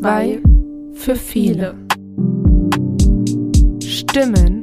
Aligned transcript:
Zwei 0.00 0.40
für 0.94 1.14
viele. 1.14 1.74
Stimmen 3.84 4.62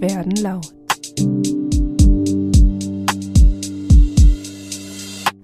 werden 0.00 0.36
laut. 0.36 0.72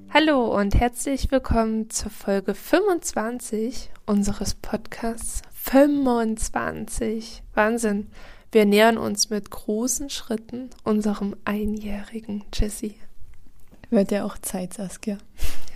Hallo 0.09 0.59
und 0.59 0.75
herzlich 0.75 1.31
willkommen 1.31 1.91
zur 1.91 2.11
Folge 2.11 2.55
25 2.55 3.91
unseres 4.07 4.55
Podcasts. 4.55 5.43
25. 5.53 7.43
Wahnsinn. 7.53 8.07
Wir 8.53 8.65
nähern 8.65 8.97
uns 8.97 9.29
mit 9.29 9.51
großen 9.51 10.09
Schritten 10.09 10.71
unserem 10.83 11.37
einjährigen 11.45 12.45
Jessie. 12.55 12.95
Wird 13.91 14.13
ja 14.13 14.25
auch 14.25 14.39
Zeit, 14.39 14.73
Saskia. 14.73 15.19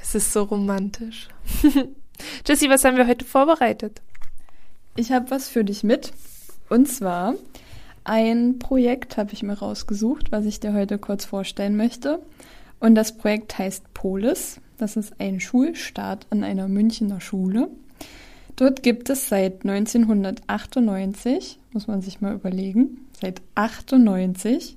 Es 0.00 0.14
ist 0.14 0.32
so 0.32 0.44
romantisch. 0.44 1.28
Jessie, 2.46 2.68
was 2.68 2.84
haben 2.84 2.96
wir 2.96 3.06
heute 3.06 3.24
vorbereitet? 3.24 4.02
Ich 4.96 5.12
habe 5.12 5.30
was 5.30 5.48
für 5.48 5.64
dich 5.64 5.82
mit. 5.82 6.12
Und 6.68 6.88
zwar 6.88 7.34
ein 8.04 8.58
Projekt 8.58 9.16
habe 9.16 9.32
ich 9.32 9.42
mir 9.42 9.54
rausgesucht, 9.54 10.30
was 10.30 10.44
ich 10.44 10.60
dir 10.60 10.74
heute 10.74 10.98
kurz 10.98 11.24
vorstellen 11.24 11.76
möchte. 11.76 12.20
Und 12.80 12.94
das 12.94 13.16
Projekt 13.16 13.58
heißt 13.58 13.94
Polis. 13.94 14.60
Das 14.76 14.96
ist 14.96 15.14
ein 15.18 15.40
Schulstart 15.40 16.26
an 16.30 16.44
einer 16.44 16.68
Münchner 16.68 17.20
Schule. 17.20 17.68
Dort 18.56 18.82
gibt 18.82 19.10
es 19.10 19.28
seit 19.28 19.64
1998, 19.64 21.58
muss 21.72 21.86
man 21.86 22.02
sich 22.02 22.20
mal 22.20 22.34
überlegen, 22.34 23.06
seit 23.20 23.40
98 23.54 24.76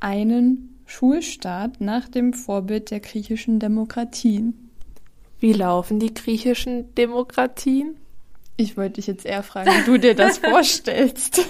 einen 0.00 0.78
Schulstart 0.86 1.80
nach 1.80 2.08
dem 2.08 2.32
Vorbild 2.32 2.90
der 2.90 3.00
griechischen 3.00 3.58
Demokratien. 3.58 4.67
Wie 5.40 5.52
laufen 5.52 6.00
die 6.00 6.14
griechischen 6.14 6.94
Demokratien? 6.94 7.96
Ich 8.56 8.76
wollte 8.76 8.94
dich 8.94 9.06
jetzt 9.06 9.24
eher 9.24 9.44
fragen, 9.44 9.70
wie 9.70 9.84
du 9.84 9.98
dir 9.98 10.14
das 10.14 10.38
vorstellst. 10.50 11.46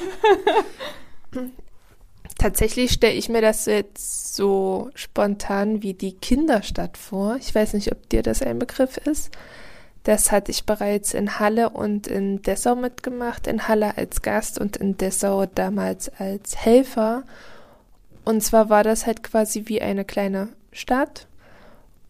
Tatsächlich 2.37 2.93
stelle 2.93 3.15
ich 3.15 3.29
mir 3.31 3.41
das 3.41 3.65
jetzt 3.65 4.37
so 4.37 4.91
spontan 4.95 5.83
wie 5.83 5.95
die 5.95 6.13
Kinderstadt 6.13 6.99
vor. 6.99 7.37
Ich 7.37 7.55
weiß 7.55 7.73
nicht, 7.73 7.91
ob 7.91 8.09
dir 8.11 8.23
das 8.23 8.43
ein 8.43 8.59
Begriff 8.59 8.99
ist. 8.99 9.31
Das 10.05 10.31
hatte 10.31 10.51
ich 10.51 10.65
bereits 10.65 11.15
in 11.15 11.39
Halle 11.39 11.71
und 11.71 12.07
in 12.07 12.43
Dessau 12.43 12.77
mitgemacht. 12.77 13.47
In 13.47 13.69
Halle 13.69 13.97
als 13.97 14.21
Gast 14.21 14.61
und 14.61 14.77
in 14.77 14.99
Dessau 14.99 15.47
damals 15.47 16.11
als 16.19 16.57
Helfer. 16.57 17.25
Und 18.25 18.43
zwar 18.43 18.69
war 18.69 18.85
das 18.85 19.07
halt 19.07 19.23
quasi 19.23 19.65
wie 19.67 19.81
eine 19.81 20.05
kleine 20.05 20.51
Stadt 20.73 21.28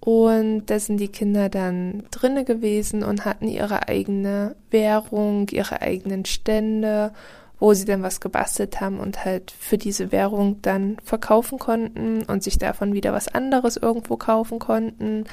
und 0.00 0.66
da 0.66 0.78
sind 0.78 0.98
die 0.98 1.08
Kinder 1.08 1.48
dann 1.48 2.04
drinne 2.10 2.44
gewesen 2.44 3.02
und 3.02 3.24
hatten 3.24 3.48
ihre 3.48 3.88
eigene 3.88 4.54
Währung, 4.70 5.48
ihre 5.50 5.82
eigenen 5.82 6.24
Stände, 6.24 7.12
wo 7.58 7.74
sie 7.74 7.84
dann 7.84 8.02
was 8.02 8.20
gebastelt 8.20 8.80
haben 8.80 9.00
und 9.00 9.24
halt 9.24 9.50
für 9.50 9.78
diese 9.78 10.12
Währung 10.12 10.62
dann 10.62 10.96
verkaufen 11.02 11.58
konnten 11.58 12.22
und 12.22 12.42
sich 12.44 12.58
davon 12.58 12.94
wieder 12.94 13.12
was 13.12 13.28
anderes 13.28 13.76
irgendwo 13.76 14.16
kaufen 14.16 14.60
konnten. 14.60 15.24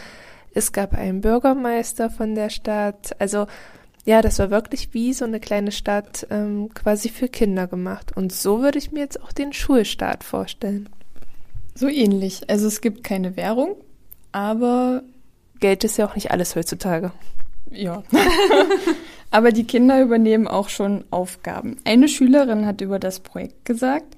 Es 0.53 0.71
gab 0.71 0.93
einen 0.93 1.21
Bürgermeister 1.21 2.09
von 2.09 2.33
der 2.33 2.49
Stadt. 2.49 3.15
Also 3.19 3.45
ja, 4.05 4.21
das 4.21 4.39
war 4.39 4.49
wirklich 4.49 4.93
wie 4.93 5.13
so 5.13 5.25
eine 5.25 5.39
kleine 5.39 5.71
Stadt 5.71 6.25
ähm, 6.31 6.69
quasi 6.73 7.09
für 7.09 7.27
Kinder 7.27 7.67
gemacht. 7.67 8.15
Und 8.15 8.31
so 8.31 8.61
würde 8.61 8.79
ich 8.79 8.91
mir 8.91 9.01
jetzt 9.01 9.21
auch 9.21 9.31
den 9.31 9.53
Schulstart 9.53 10.23
vorstellen. 10.23 10.89
So 11.75 11.87
ähnlich. 11.87 12.49
Also 12.49 12.67
es 12.67 12.81
gibt 12.81 13.03
keine 13.03 13.35
Währung, 13.35 13.75
aber 14.35 15.01
Geld 15.61 15.85
ist 15.85 15.97
ja 15.97 16.05
auch 16.05 16.15
nicht 16.15 16.29
alles 16.29 16.57
heutzutage. 16.57 17.13
Ja. 17.71 18.03
aber 19.31 19.53
die 19.53 19.63
Kinder 19.63 20.01
übernehmen 20.01 20.45
auch 20.45 20.67
schon 20.67 21.05
Aufgaben. 21.09 21.77
Eine 21.85 22.09
Schülerin 22.09 22.65
hat 22.65 22.81
über 22.81 22.99
das 22.99 23.21
Projekt 23.21 23.63
gesagt, 23.63 24.17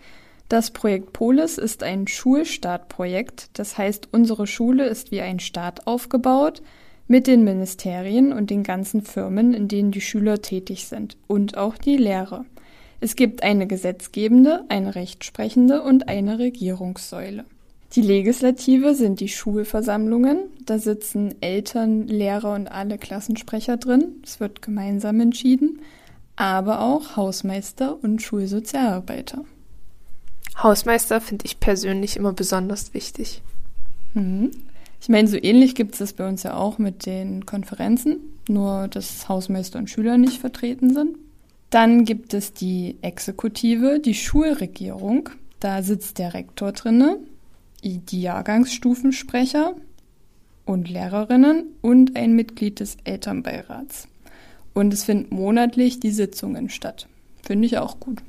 das 0.49 0.71
Projekt 0.71 1.13
Polis 1.13 1.59
ist 1.59 1.83
ein 1.83 2.07
Schulstartprojekt. 2.07 3.51
Das 3.59 3.77
heißt, 3.77 4.09
unsere 4.11 4.47
Schule 4.47 4.87
ist 4.87 5.11
wie 5.11 5.21
ein 5.21 5.39
Staat 5.39 5.85
aufgebaut 5.85 6.63
mit 7.07 7.27
den 7.27 7.43
Ministerien 7.43 8.33
und 8.33 8.49
den 8.49 8.63
ganzen 8.63 9.03
Firmen, 9.03 9.53
in 9.53 9.67
denen 9.67 9.91
die 9.91 10.01
Schüler 10.01 10.41
tätig 10.41 10.87
sind 10.87 11.15
und 11.27 11.57
auch 11.57 11.77
die 11.77 11.95
Lehrer. 11.95 12.43
Es 13.01 13.15
gibt 13.15 13.43
eine 13.43 13.67
gesetzgebende, 13.67 14.65
eine 14.67 14.95
rechtsprechende 14.95 15.83
und 15.83 16.09
eine 16.09 16.39
Regierungssäule. 16.39 17.45
Die 17.93 18.01
Legislative 18.01 18.95
sind 18.95 19.19
die 19.21 19.29
Schulversammlungen. 19.29 20.39
Da 20.65 20.77
sitzen 20.77 21.35
Eltern, 21.41 22.07
Lehrer 22.07 22.53
und 22.53 22.67
alle 22.67 22.97
Klassensprecher 22.97 23.77
drin. 23.77 24.15
Es 24.23 24.39
wird 24.39 24.61
gemeinsam 24.61 25.19
entschieden. 25.21 25.79
Aber 26.35 26.81
auch 26.81 27.15
Hausmeister 27.15 27.97
und 28.03 28.21
Schulsozialarbeiter. 28.21 29.45
Hausmeister 30.61 31.21
finde 31.21 31.45
ich 31.45 31.59
persönlich 31.59 32.17
immer 32.17 32.33
besonders 32.33 32.93
wichtig. 32.93 33.41
Mhm. 34.13 34.51
Ich 34.99 35.09
meine, 35.09 35.27
so 35.27 35.37
ähnlich 35.37 35.75
gibt 35.75 35.93
es 35.93 35.99
das 35.99 36.13
bei 36.13 36.27
uns 36.27 36.43
ja 36.43 36.55
auch 36.55 36.79
mit 36.79 37.05
den 37.05 37.45
Konferenzen, 37.45 38.17
nur 38.47 38.87
dass 38.87 39.29
Hausmeister 39.29 39.79
und 39.79 39.89
Schüler 39.89 40.17
nicht 40.17 40.39
vertreten 40.39 40.93
sind. 40.93 41.17
Dann 41.69 42.03
gibt 42.03 42.33
es 42.33 42.53
die 42.53 42.97
Exekutive, 43.01 43.99
die 43.99 44.15
Schulregierung. 44.15 45.29
Da 45.59 45.83
sitzt 45.83 46.17
der 46.17 46.33
Rektor 46.33 46.71
drinne 46.71 47.19
die 47.83 48.21
Jahrgangsstufensprecher 48.21 49.75
und 50.65 50.89
Lehrerinnen 50.89 51.65
und 51.81 52.15
ein 52.15 52.33
Mitglied 52.33 52.79
des 52.79 52.97
Elternbeirats. 53.03 54.07
Und 54.73 54.93
es 54.93 55.05
finden 55.05 55.35
monatlich 55.35 55.99
die 55.99 56.11
Sitzungen 56.11 56.69
statt. 56.69 57.07
Finde 57.41 57.65
ich 57.65 57.77
auch 57.77 57.99
gut. 57.99 58.21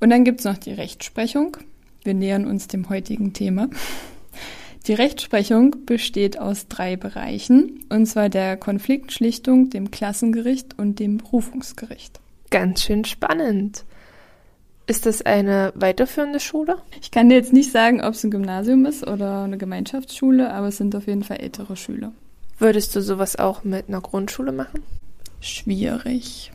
Und 0.00 0.10
dann 0.10 0.24
gibt 0.24 0.40
es 0.40 0.46
noch 0.46 0.58
die 0.58 0.72
Rechtsprechung. 0.72 1.56
Wir 2.02 2.14
nähern 2.14 2.46
uns 2.46 2.68
dem 2.68 2.88
heutigen 2.88 3.32
Thema. 3.32 3.68
Die 4.86 4.94
Rechtsprechung 4.94 5.84
besteht 5.84 6.38
aus 6.38 6.68
drei 6.68 6.96
Bereichen, 6.96 7.84
und 7.88 8.06
zwar 8.06 8.28
der 8.28 8.56
Konfliktschlichtung, 8.56 9.68
dem 9.70 9.90
Klassengericht 9.90 10.78
und 10.78 11.00
dem 11.00 11.18
Berufungsgericht. 11.18 12.20
Ganz 12.50 12.82
schön 12.82 13.04
spannend. 13.04 13.84
Ist 14.88 15.04
das 15.04 15.22
eine 15.22 15.72
weiterführende 15.74 16.38
Schule? 16.38 16.76
Ich 17.00 17.10
kann 17.10 17.28
dir 17.28 17.34
jetzt 17.34 17.52
nicht 17.52 17.72
sagen, 17.72 18.00
ob 18.00 18.14
es 18.14 18.22
ein 18.22 18.30
Gymnasium 18.30 18.86
ist 18.86 19.04
oder 19.04 19.42
eine 19.42 19.58
Gemeinschaftsschule, 19.58 20.52
aber 20.52 20.68
es 20.68 20.76
sind 20.76 20.94
auf 20.94 21.08
jeden 21.08 21.24
Fall 21.24 21.38
ältere 21.38 21.76
Schüler. 21.76 22.12
Würdest 22.58 22.94
du 22.94 23.02
sowas 23.02 23.36
auch 23.36 23.64
mit 23.64 23.88
einer 23.88 24.00
Grundschule 24.00 24.52
machen? 24.52 24.82
Schwierig. 25.40 26.52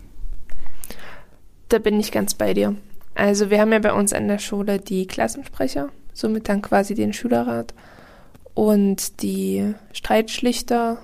Da 1.68 1.80
bin 1.80 2.00
ich 2.00 2.14
ganz 2.14 2.34
bei 2.34 2.53
dir. 2.53 2.75
Also 3.16 3.50
wir 3.50 3.59
haben 3.59 3.74
ja 3.74 3.80
bei 3.80 3.94
uns 3.94 4.14
an 4.14 4.30
der 4.30 4.40
Schule 4.40 4.80
die 4.80 5.08
Klassensprecher, 5.08 5.90
somit 6.13 6.48
dann 6.48 6.62
quasi 6.62 6.96
den 6.96 7.12
Schülerrat 7.12 7.74
und 8.53 9.22
die 9.22 9.74
Streitschlichter. 9.92 11.00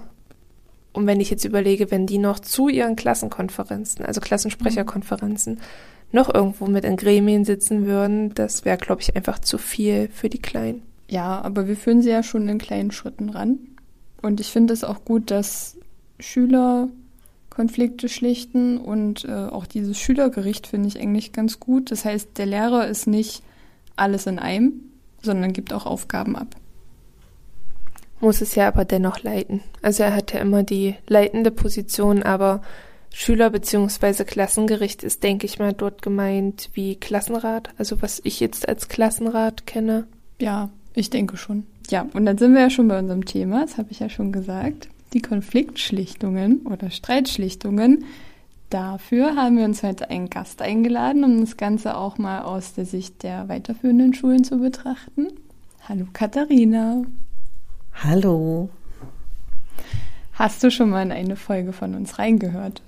Und 0.93 1.05
wenn 1.07 1.19
ich 1.19 1.29
jetzt 1.29 1.43
überlege, 1.43 1.91
wenn 1.91 2.07
die 2.07 2.17
noch 2.19 2.39
zu 2.39 2.69
ihren 2.69 2.95
Klassenkonferenzen, 2.95 4.05
also 4.05 4.21
Klassensprecherkonferenzen, 4.21 5.55
mhm 5.55 5.96
noch 6.11 6.33
irgendwo 6.33 6.67
mit 6.67 6.85
in 6.85 6.97
Gremien 6.97 7.45
sitzen 7.45 7.85
würden, 7.85 8.33
das 8.33 8.65
wäre, 8.65 8.77
glaube 8.77 9.01
ich, 9.01 9.15
einfach 9.15 9.39
zu 9.39 9.57
viel 9.57 10.09
für 10.09 10.29
die 10.29 10.41
Kleinen. 10.41 10.81
Ja, 11.09 11.41
aber 11.41 11.67
wir 11.67 11.75
führen 11.75 12.01
sie 12.01 12.09
ja 12.09 12.23
schon 12.23 12.47
in 12.49 12.57
kleinen 12.57 12.91
Schritten 12.91 13.29
ran. 13.29 13.59
Und 14.21 14.39
ich 14.39 14.51
finde 14.51 14.73
es 14.73 14.83
auch 14.83 15.05
gut, 15.05 15.31
dass 15.31 15.77
Schüler 16.19 16.89
Konflikte 17.49 18.07
schlichten 18.07 18.77
und 18.77 19.25
äh, 19.25 19.31
auch 19.31 19.65
dieses 19.65 19.97
Schülergericht 19.97 20.67
finde 20.67 20.89
ich 20.89 20.99
eigentlich 20.99 21.31
ganz 21.31 21.59
gut. 21.59 21.89
Das 21.89 22.05
heißt, 22.05 22.37
der 22.37 22.45
Lehrer 22.45 22.87
ist 22.87 23.07
nicht 23.07 23.41
alles 23.95 24.27
in 24.27 24.37
einem, 24.37 24.73
sondern 25.23 25.53
gibt 25.53 25.73
auch 25.73 25.87
Aufgaben 25.87 26.35
ab. 26.35 26.55
Muss 28.19 28.41
es 28.41 28.53
ja 28.53 28.67
aber 28.67 28.85
dennoch 28.85 29.23
leiten. 29.23 29.61
Also 29.81 30.03
er 30.03 30.15
hat 30.15 30.33
ja 30.33 30.39
immer 30.39 30.61
die 30.61 30.95
leitende 31.07 31.49
Position, 31.49 32.21
aber 32.21 32.61
Schüler- 33.19 33.49
bzw. 33.49 34.25
Klassengericht 34.25 35.01
ist, 35.01 35.23
denke 35.23 35.47
ich 35.47 35.57
mal, 35.57 35.73
dort 35.73 36.03
gemeint 36.03 36.69
wie 36.73 36.95
Klassenrat, 36.97 37.71
also 37.79 37.99
was 38.03 38.21
ich 38.23 38.39
jetzt 38.39 38.69
als 38.69 38.89
Klassenrat 38.89 39.65
kenne. 39.65 40.05
Ja, 40.39 40.69
ich 40.93 41.09
denke 41.09 41.35
schon. 41.35 41.65
Ja, 41.89 42.05
und 42.13 42.27
dann 42.27 42.37
sind 42.37 42.53
wir 42.53 42.61
ja 42.61 42.69
schon 42.69 42.87
bei 42.87 42.99
unserem 42.99 43.25
Thema, 43.25 43.61
das 43.61 43.79
habe 43.79 43.89
ich 43.89 43.99
ja 43.99 44.09
schon 44.09 44.31
gesagt, 44.31 44.89
die 45.13 45.23
Konfliktschlichtungen 45.23 46.67
oder 46.67 46.91
Streitschlichtungen. 46.91 48.05
Dafür 48.69 49.35
haben 49.35 49.57
wir 49.57 49.65
uns 49.65 49.81
heute 49.81 50.11
einen 50.11 50.29
Gast 50.29 50.61
eingeladen, 50.61 51.23
um 51.23 51.41
das 51.41 51.57
Ganze 51.57 51.97
auch 51.97 52.19
mal 52.19 52.43
aus 52.43 52.75
der 52.75 52.85
Sicht 52.85 53.23
der 53.23 53.49
weiterführenden 53.49 54.13
Schulen 54.13 54.43
zu 54.43 54.59
betrachten. 54.59 55.29
Hallo 55.89 56.05
Katharina. 56.13 57.01
Hallo. 57.95 58.69
Hast 60.33 60.63
du 60.63 60.69
schon 60.69 60.91
mal 60.91 61.01
in 61.01 61.11
eine 61.11 61.35
Folge 61.35 61.73
von 61.73 61.95
uns 61.95 62.19
reingehört? 62.19 62.83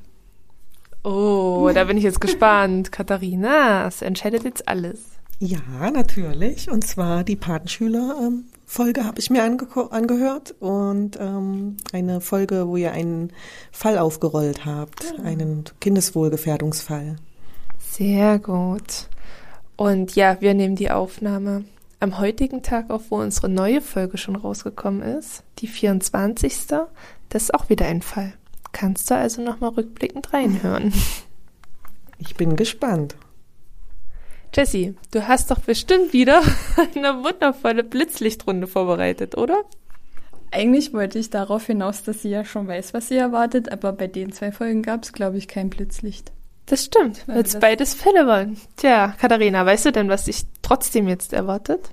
Oh, 1.03 1.69
da 1.73 1.85
bin 1.85 1.97
ich 1.97 2.03
jetzt 2.03 2.21
gespannt. 2.21 2.91
Katharina, 2.91 3.87
es 3.87 4.01
entscheidet 4.01 4.43
jetzt 4.43 4.67
alles. 4.67 4.99
Ja, 5.39 5.89
natürlich. 5.91 6.69
Und 6.69 6.85
zwar 6.85 7.23
die 7.23 7.37
Patenschüler-Folge 7.37 9.05
habe 9.05 9.19
ich 9.19 9.29
mir 9.29 9.43
ange 9.43 9.67
angehört 9.89 10.53
und 10.59 11.17
ähm, 11.19 11.77
eine 11.93 12.19
Folge, 12.19 12.67
wo 12.67 12.75
ihr 12.75 12.91
einen 12.91 13.31
Fall 13.71 13.97
aufgerollt 13.97 14.65
habt, 14.65 15.13
ah. 15.17 15.23
einen 15.23 15.63
Kindeswohlgefährdungsfall. 15.79 17.15
Sehr 17.79 18.37
gut. 18.39 19.07
Und 19.77 20.15
ja, 20.15 20.41
wir 20.41 20.53
nehmen 20.53 20.75
die 20.75 20.91
Aufnahme 20.91 21.63
am 22.01 22.19
heutigen 22.19 22.61
Tag 22.61 22.89
auf, 22.89 23.03
wo 23.09 23.17
unsere 23.21 23.47
neue 23.47 23.79
Folge 23.79 24.17
schon 24.17 24.35
rausgekommen 24.35 25.01
ist, 25.01 25.43
die 25.59 25.67
24. 25.67 26.67
Das 27.29 27.43
ist 27.43 27.53
auch 27.53 27.69
wieder 27.69 27.85
ein 27.85 28.01
Fall. 28.01 28.33
Kannst 28.71 29.09
du 29.09 29.15
also 29.15 29.41
nochmal 29.41 29.71
rückblickend 29.71 30.33
reinhören. 30.33 30.93
Ich 32.21 32.35
bin 32.35 32.57
gespannt. 32.57 33.15
Jessie, 34.53 34.95
du 35.11 35.25
hast 35.27 35.51
doch 35.51 35.59
bestimmt 35.59 36.11
wieder 36.11 36.41
eine 36.95 37.23
wundervolle 37.23 37.83
Blitzlichtrunde 37.83 38.67
vorbereitet, 38.67 39.37
oder? 39.37 39.63
Eigentlich 40.51 40.93
wollte 40.93 41.19
ich 41.19 41.29
darauf 41.29 41.67
hinaus, 41.67 42.03
dass 42.03 42.21
sie 42.21 42.29
ja 42.29 42.43
schon 42.43 42.67
weiß, 42.67 42.93
was 42.93 43.07
sie 43.07 43.15
erwartet, 43.15 43.71
aber 43.71 43.93
bei 43.93 44.07
den 44.07 44.31
zwei 44.31 44.51
Folgen 44.51 44.81
gab 44.81 45.03
es, 45.03 45.13
glaube 45.13 45.37
ich, 45.37 45.47
kein 45.47 45.69
Blitzlicht. 45.69 46.31
Das 46.65 46.85
stimmt, 46.85 47.27
weil 47.27 47.41
es 47.41 47.57
beides 47.57 47.93
Fälle 47.93 48.27
waren. 48.27 48.57
Tja, 48.75 49.15
Katharina, 49.19 49.65
weißt 49.65 49.85
du 49.85 49.91
denn, 49.91 50.09
was 50.09 50.25
dich 50.25 50.43
trotzdem 50.61 51.07
jetzt 51.07 51.33
erwartet? 51.33 51.91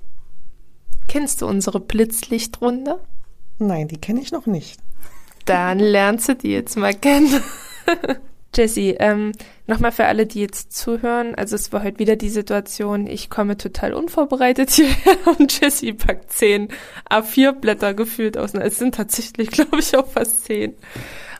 Kennst 1.07 1.41
du 1.41 1.47
unsere 1.47 1.79
Blitzlichtrunde? 1.79 2.99
Nein, 3.59 3.87
die 3.87 3.97
kenne 3.97 4.21
ich 4.21 4.31
noch 4.31 4.45
nicht. 4.45 4.79
Dann 5.47 5.79
lernst 5.79 6.27
du 6.29 6.35
die 6.35 6.51
jetzt 6.51 6.75
mal 6.75 6.93
kennen. 6.93 7.41
Jessie, 8.53 8.95
ähm, 8.99 9.31
nochmal 9.65 9.91
für 9.91 10.05
alle, 10.05 10.25
die 10.25 10.41
jetzt 10.41 10.73
zuhören. 10.73 11.35
Also 11.35 11.55
es 11.55 11.71
war 11.71 11.83
heute 11.83 11.99
wieder 11.99 12.17
die 12.17 12.29
Situation, 12.29 13.07
ich 13.07 13.29
komme 13.29 13.55
total 13.55 13.93
unvorbereitet 13.93 14.71
hierher 14.71 15.15
und 15.39 15.59
Jessie 15.59 15.93
packt 15.93 16.33
zehn 16.33 16.67
A4-Blätter 17.09 17.93
gefühlt 17.93 18.37
aus. 18.37 18.53
Es 18.55 18.77
sind 18.77 18.95
tatsächlich, 18.95 19.49
glaube 19.51 19.79
ich, 19.79 19.95
auch 19.95 20.07
fast 20.07 20.45
zehn. 20.45 20.75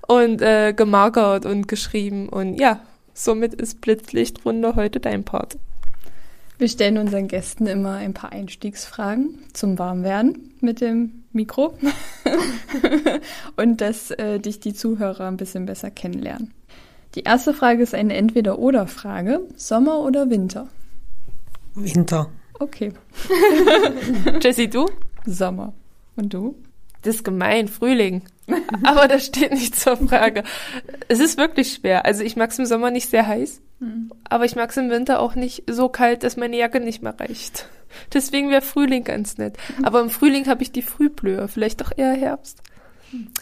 Und 0.07 0.42
äh, 0.42 0.74
gemarkert 0.74 1.45
und 1.45 1.68
geschrieben. 1.68 2.30
Und 2.30 2.56
ja, 2.59 2.80
somit 3.13 3.54
ist 3.54 3.81
Blitzlichtrunde 3.81 4.75
heute 4.75 5.01
dein 5.01 5.25
Part. 5.25 5.57
Wir 6.59 6.68
stellen 6.68 6.98
unseren 6.98 7.27
Gästen 7.27 7.68
immer 7.68 7.94
ein 7.94 8.15
paar 8.15 8.31
Einstiegsfragen 8.31 9.38
zum 9.54 9.77
Warmwerden 9.77 10.56
mit 10.59 10.81
dem 10.81 11.24
Mikro 11.31 11.77
und 13.57 13.80
dass 13.80 14.09
äh, 14.12 14.39
dich 14.39 14.59
die 14.59 14.74
Zuhörer 14.74 15.27
ein 15.27 15.38
bisschen 15.38 15.68
besser 15.68 15.92
kennenlernen. 15.92 16.54
Die 17.13 17.21
erste 17.21 17.54
Frage 17.54 17.83
ist 17.83 17.94
eine 17.94 18.15
Entweder-Oder-Frage. 18.15 19.42
Sommer 19.56 20.00
oder 20.00 20.31
Winter? 20.31 20.68
Winter. 21.75 22.31
Okay. 22.59 22.92
Jessie, 24.42 24.68
du? 24.68 24.88
Sommer. 25.25 25.74
Und 26.15 26.33
du? 26.33 26.56
Das 27.04 27.18
ist 27.18 27.24
gemein, 27.24 27.68
Frühling. 27.68 28.24
Aber 28.83 29.07
das 29.07 29.25
steht 29.25 29.51
nicht 29.51 29.75
zur 29.75 29.97
Frage. 29.97 30.44
Es 31.07 31.19
ist 31.19 31.38
wirklich 31.38 31.73
schwer. 31.73 32.05
Also 32.05 32.23
ich 32.23 32.35
mag 32.35 32.51
es 32.51 32.59
im 32.59 32.65
Sommer 32.65 32.91
nicht 32.91 33.09
sehr 33.09 33.27
heiß, 33.27 33.61
mhm. 33.79 34.11
aber 34.29 34.45
ich 34.45 34.55
mag 34.55 34.69
es 34.69 34.77
im 34.77 34.89
Winter 34.89 35.19
auch 35.19 35.35
nicht 35.35 35.63
so 35.69 35.89
kalt, 35.89 36.23
dass 36.23 36.38
meine 36.38 36.57
Jacke 36.57 36.79
nicht 36.79 37.03
mehr 37.03 37.19
reicht. 37.19 37.67
Deswegen 38.13 38.49
wäre 38.49 38.61
Frühling 38.61 39.03
ganz 39.03 39.38
nett. 39.38 39.57
Aber 39.83 39.99
im 40.01 40.09
Frühling 40.09 40.47
habe 40.47 40.63
ich 40.63 40.71
die 40.71 40.81
Frühblühe, 40.81 41.47
vielleicht 41.47 41.81
doch 41.81 41.91
eher 41.95 42.13
Herbst. 42.13 42.61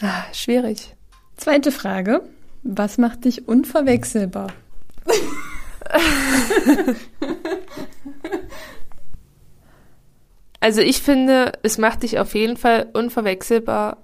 Ah, 0.00 0.24
schwierig. 0.32 0.94
Zweite 1.36 1.70
Frage. 1.72 2.22
Was 2.62 2.98
macht 2.98 3.24
dich 3.24 3.46
unverwechselbar? 3.46 4.48
also 10.60 10.80
ich 10.80 11.00
finde, 11.00 11.52
es 11.62 11.78
macht 11.78 12.02
dich 12.02 12.18
auf 12.18 12.34
jeden 12.34 12.56
Fall 12.56 12.88
unverwechselbar, 12.92 13.98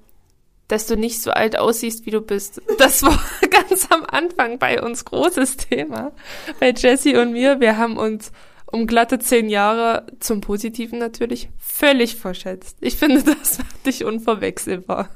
dass 0.73 0.87
du 0.87 0.97
nicht 0.97 1.21
so 1.21 1.31
alt 1.33 1.59
aussiehst, 1.59 2.07
wie 2.07 2.11
du 2.11 2.23
bist. 2.23 2.63
Das 2.79 3.03
war 3.03 3.23
ganz 3.51 3.89
am 3.91 4.05
Anfang 4.07 4.59
bei 4.59 4.83
uns 4.83 5.05
großes 5.05 5.59
Thema. 5.59 6.13
Bei 6.61 6.73
Jesse 6.73 7.21
und 7.21 7.33
mir, 7.33 7.61
wir 7.61 7.77
haben 7.77 7.99
uns 7.99 8.33
um 8.65 8.87
glatte 8.87 9.19
zehn 9.19 9.51
Jahre 9.51 10.07
zum 10.19 10.41
Positiven 10.41 10.99
natürlich 10.99 11.51
völlig 11.59 12.17
verschätzt. 12.17 12.79
Ich 12.81 12.97
finde, 12.97 13.23
das 13.23 13.59
macht 13.59 13.85
dich 13.85 14.07
unverwechselbar. 14.07 15.11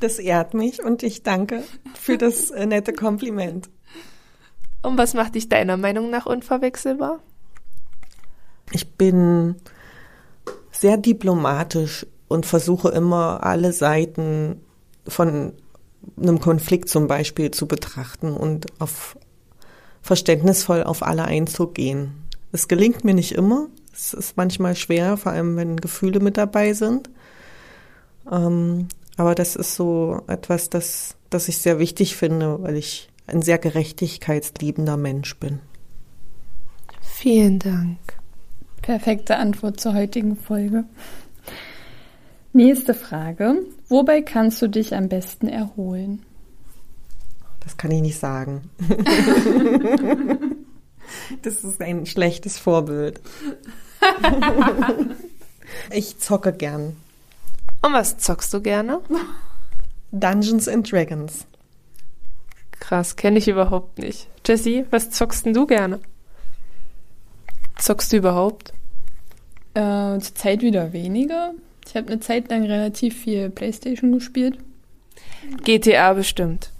Das 0.00 0.18
ehrt 0.18 0.52
mich 0.52 0.84
und 0.84 1.02
ich 1.02 1.22
danke 1.22 1.62
für 1.94 2.18
das 2.18 2.50
äh, 2.50 2.66
nette 2.66 2.92
Kompliment. 2.92 3.70
Und 4.82 4.98
was 4.98 5.14
macht 5.14 5.34
dich 5.34 5.48
deiner 5.48 5.78
Meinung 5.78 6.10
nach 6.10 6.26
unverwechselbar? 6.26 7.20
Ich 8.70 8.92
bin 8.96 9.56
sehr 10.70 10.98
diplomatisch 10.98 12.06
und 12.28 12.44
versuche 12.44 12.90
immer 12.90 13.44
alle 13.44 13.72
Seiten 13.72 14.60
von 15.06 15.52
einem 16.16 16.40
Konflikt 16.40 16.88
zum 16.88 17.06
Beispiel 17.06 17.50
zu 17.50 17.66
betrachten 17.66 18.32
und 18.32 18.66
auf 18.80 19.16
verständnisvoll 20.02 20.82
auf 20.82 21.02
alle 21.02 21.24
einzugehen. 21.24 22.12
Es 22.52 22.68
gelingt 22.68 23.04
mir 23.04 23.14
nicht 23.14 23.32
immer. 23.32 23.68
Es 23.92 24.14
ist 24.14 24.36
manchmal 24.36 24.76
schwer, 24.76 25.16
vor 25.16 25.32
allem 25.32 25.56
wenn 25.56 25.76
Gefühle 25.76 26.20
mit 26.20 26.36
dabei 26.36 26.72
sind. 26.72 27.10
Ähm, 28.30 28.88
aber 29.16 29.34
das 29.34 29.56
ist 29.56 29.74
so 29.74 30.22
etwas, 30.26 30.70
das, 30.70 31.16
das 31.28 31.48
ich 31.48 31.58
sehr 31.58 31.78
wichtig 31.78 32.16
finde, 32.16 32.62
weil 32.62 32.76
ich 32.76 33.10
ein 33.26 33.42
sehr 33.42 33.58
gerechtigkeitsliebender 33.58 34.96
Mensch 34.96 35.36
bin. 35.36 35.60
Vielen 37.02 37.58
Dank. 37.58 37.98
Perfekte 38.82 39.36
Antwort 39.36 39.78
zur 39.78 39.94
heutigen 39.94 40.36
Folge. 40.36 40.84
Nächste 42.52 42.94
Frage. 42.94 43.62
Wobei 43.88 44.22
kannst 44.22 44.60
du 44.60 44.68
dich 44.68 44.94
am 44.94 45.08
besten 45.08 45.48
erholen? 45.48 46.22
Das 47.60 47.76
kann 47.76 47.90
ich 47.90 48.00
nicht 48.00 48.18
sagen. 48.18 48.70
das 51.42 51.62
ist 51.62 51.80
ein 51.80 52.06
schlechtes 52.06 52.58
Vorbild. 52.58 53.20
ich 55.92 56.18
zocke 56.18 56.52
gern. 56.52 56.96
Und 57.82 57.92
was 57.92 58.18
zockst 58.18 58.52
du 58.52 58.60
gerne? 58.60 59.00
Dungeons 60.10 60.66
and 60.66 60.90
Dragons. 60.90 61.46
Krass, 62.80 63.14
kenne 63.14 63.38
ich 63.38 63.46
überhaupt 63.46 63.98
nicht. 63.98 64.26
Jessie, 64.44 64.86
was 64.90 65.10
zockst 65.10 65.46
denn 65.46 65.54
du 65.54 65.66
gerne? 65.66 66.00
Zockst 67.76 68.12
du 68.12 68.16
überhaupt? 68.16 68.72
Äh, 69.74 70.18
zur 70.18 70.34
Zeit 70.34 70.62
wieder 70.62 70.92
weniger. 70.92 71.52
Ich 71.90 71.96
habe 71.96 72.06
eine 72.06 72.20
Zeit 72.20 72.48
lang 72.50 72.62
relativ 72.66 73.18
viel 73.18 73.50
Playstation 73.50 74.12
gespielt. 74.12 74.58
GTA 75.64 76.12
bestimmt. 76.12 76.70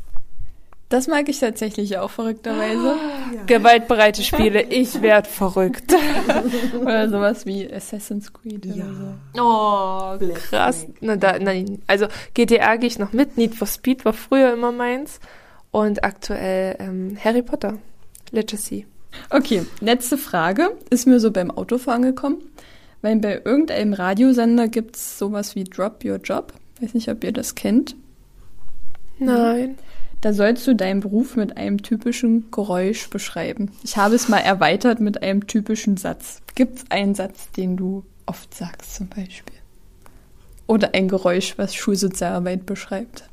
Das 0.89 1.09
mag 1.09 1.29
ich 1.29 1.41
tatsächlich 1.41 1.99
auch 1.99 2.11
verrückterweise. 2.11 2.95
Ja. 3.35 3.43
Gewaltbereite 3.47 4.23
Spiele, 4.23 4.63
ich 4.63 5.03
werd 5.03 5.27
verrückt. 5.27 5.93
oder 6.81 7.09
sowas 7.09 7.45
wie 7.45 7.73
Assassin's 7.73 8.33
Creed 8.33 8.65
ja. 8.67 8.85
oder 8.85 8.95
so. 9.35 10.31
Oh, 10.33 10.33
krass. 10.49 10.87
Na, 11.01 11.17
da, 11.17 11.41
nein. 11.41 11.83
Also 11.89 12.07
GTA 12.35 12.77
gehe 12.77 12.87
ich 12.87 13.01
noch 13.01 13.13
mit. 13.13 13.37
Need 13.37 13.57
for 13.57 13.67
Speed 13.67 14.05
war 14.05 14.13
früher 14.13 14.53
immer 14.53 14.71
meins. 14.71 15.19
Und 15.73 16.05
aktuell 16.05 16.77
ähm, 16.79 17.19
Harry 17.23 17.43
Potter. 17.43 17.79
Legacy. 18.31 18.87
Okay, 19.29 19.67
letzte 19.81 20.17
Frage. 20.17 20.71
Ist 20.91 21.09
mir 21.09 21.19
so 21.19 21.33
beim 21.33 21.51
Autofahren 21.51 22.03
gekommen. 22.03 22.43
Weil 23.03 23.17
bei 23.17 23.41
irgendeinem 23.45 23.95
Radiosender 23.95 24.69
gibt 24.69 24.97
es 24.97 25.19
sowas 25.19 25.55
wie 25.55 25.65
Drop 25.65 26.05
Your 26.05 26.17
Job. 26.17 26.53
Weiß 26.81 26.95
nicht, 26.95 27.09
ob 27.09 27.25
ihr 27.25 27.33
das 27.33 27.55
kennt. 27.55 27.97
Nein. 29.19 29.77
Da 30.21 30.35
sollst 30.35 30.67
du 30.67 30.75
deinen 30.75 31.01
Beruf 31.01 31.37
mit 31.37 31.57
einem 31.57 31.83
typischen 31.83 32.51
Geräusch 32.51 33.09
beschreiben. 33.09 33.71
Ich 33.83 33.97
habe 33.97 34.15
es 34.15 34.29
mal 34.29 34.41
erweitert 34.41 35.01
mit 35.01 35.23
einem 35.23 35.47
typischen 35.47 35.97
Satz. 35.97 36.43
Gibt 36.55 36.79
es 36.79 36.85
einen 36.91 37.15
Satz, 37.15 37.51
den 37.53 37.77
du 37.79 38.05
oft 38.27 38.53
sagst 38.55 38.95
zum 38.97 39.09
Beispiel? 39.09 39.57
Oder 40.67 40.95
ein 40.95 41.09
Geräusch, 41.09 41.55
was 41.57 41.75
Schulsozialarbeit 41.75 42.67
beschreibt? 42.67 43.25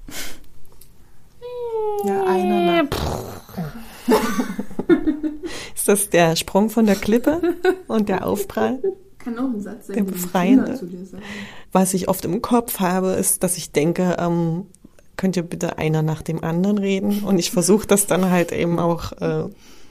Ja, 2.06 2.24
einer 2.26 2.84
nach. 2.84 3.76
Ist 5.76 5.88
das 5.88 6.10
der 6.10 6.36
Sprung 6.36 6.70
von 6.70 6.86
der 6.86 6.96
Klippe 6.96 7.42
und 7.88 8.08
der 8.08 8.26
Aufprall? 8.26 8.80
Kann 9.28 9.40
auch 9.40 9.54
ein 9.54 9.60
Satz 9.60 9.88
sein, 9.88 9.98
der 9.98 10.04
befreiende. 10.04 10.80
Was 11.74 11.94
ich 11.94 12.08
oft 12.08 12.24
im 12.24 12.42
Kopf 12.42 12.80
habe, 12.80 13.10
ist, 13.10 13.44
dass 13.44 13.58
ich 13.58 13.74
denke, 13.74 14.16
ähm, 14.20 14.68
könnt 15.18 15.36
ihr 15.36 15.44
bitte 15.44 15.78
einer 15.78 16.02
nach 16.02 16.22
dem 16.22 16.46
anderen 16.46 16.78
reden? 16.78 17.24
Und 17.26 17.38
ich 17.38 17.52
versuche 17.52 17.86
das 17.86 18.08
dann 18.08 18.32
halt 18.32 18.54
eben 18.54 18.80
auch 18.80 19.12
äh, 19.20 19.50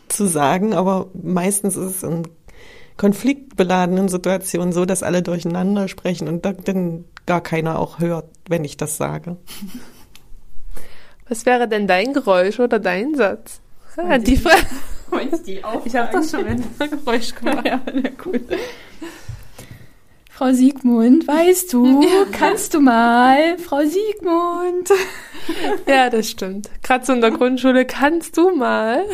zu 0.09 0.25
sagen, 0.25 0.73
aber 0.73 1.09
meistens 1.13 1.77
ist 1.77 1.97
es 1.97 2.03
in 2.03 2.27
konfliktbeladenen 2.97 4.09
Situationen 4.09 4.73
so, 4.73 4.87
dass 4.87 5.03
alle 5.03 5.21
durcheinander 5.21 5.89
sprechen 5.89 6.29
und 6.29 6.47
dann 6.47 7.05
gar 7.27 7.43
keiner 7.43 7.79
auch 7.79 7.99
hört, 7.99 8.31
wenn 8.49 8.65
ich 8.65 8.79
das 8.79 8.97
sage. 8.97 9.37
Was 11.29 11.45
wäre 11.45 11.69
denn 11.69 11.87
dein 11.87 12.15
Geräusch 12.15 12.59
oder 12.59 12.79
dein 12.79 13.15
Satz? 13.17 13.61
Ah, 13.99 14.17
die 14.17 14.39
Frage. 14.39 14.65
Ich 15.85 15.95
habe 15.95 16.09
das 16.11 16.31
schon 16.31 16.47
ein 16.47 16.65
Geräusch 16.79 17.35
gemacht. 17.35 17.67
Ja, 17.67 17.83
ja, 17.93 18.11
cool. 18.25 18.41
Frau 20.37 20.53
Siegmund, 20.53 21.27
weißt 21.27 21.73
du, 21.73 22.05
kannst 22.33 22.75
du 22.75 22.81
mal? 22.81 23.57
Frau 23.57 23.81
Siegmund. 23.81 24.91
Ja, 25.87 26.11
das 26.11 26.29
stimmt. 26.29 26.69
Gerade 26.83 27.07
so 27.07 27.13
in 27.13 27.21
der 27.21 27.31
Grundschule, 27.31 27.87
kannst 27.87 28.37
du 28.37 28.55
mal? 28.55 29.05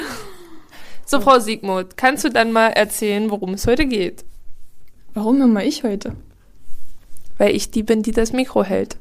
So, 1.05 1.21
Frau 1.21 1.38
Siegmund, 1.38 1.97
kannst 1.97 2.25
du 2.25 2.31
dann 2.31 2.50
mal 2.50 2.69
erzählen, 2.69 3.31
worum 3.31 3.52
es 3.52 3.67
heute 3.67 3.85
geht? 3.85 4.25
Warum 5.14 5.43
immer 5.43 5.62
ich 5.62 5.85
heute? 5.85 6.17
Weil 7.38 7.55
ich 7.55 7.71
die 7.71 7.83
bin, 7.83 8.02
die 8.02 8.12
das 8.12 8.33
Mikro 8.33 8.64
hält. 8.64 8.97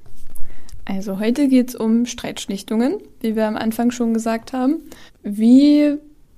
Also 0.86 1.20
heute 1.20 1.48
geht 1.48 1.70
es 1.70 1.75
um 1.75 2.06
Streitschlichtungen, 2.06 2.98
wie 3.22 3.36
wir 3.36 3.48
am 3.48 3.56
Anfang 3.56 3.90
schon 3.90 4.13
gesagt 4.13 4.54
haben. 4.54 4.82
Wie 5.24 5.98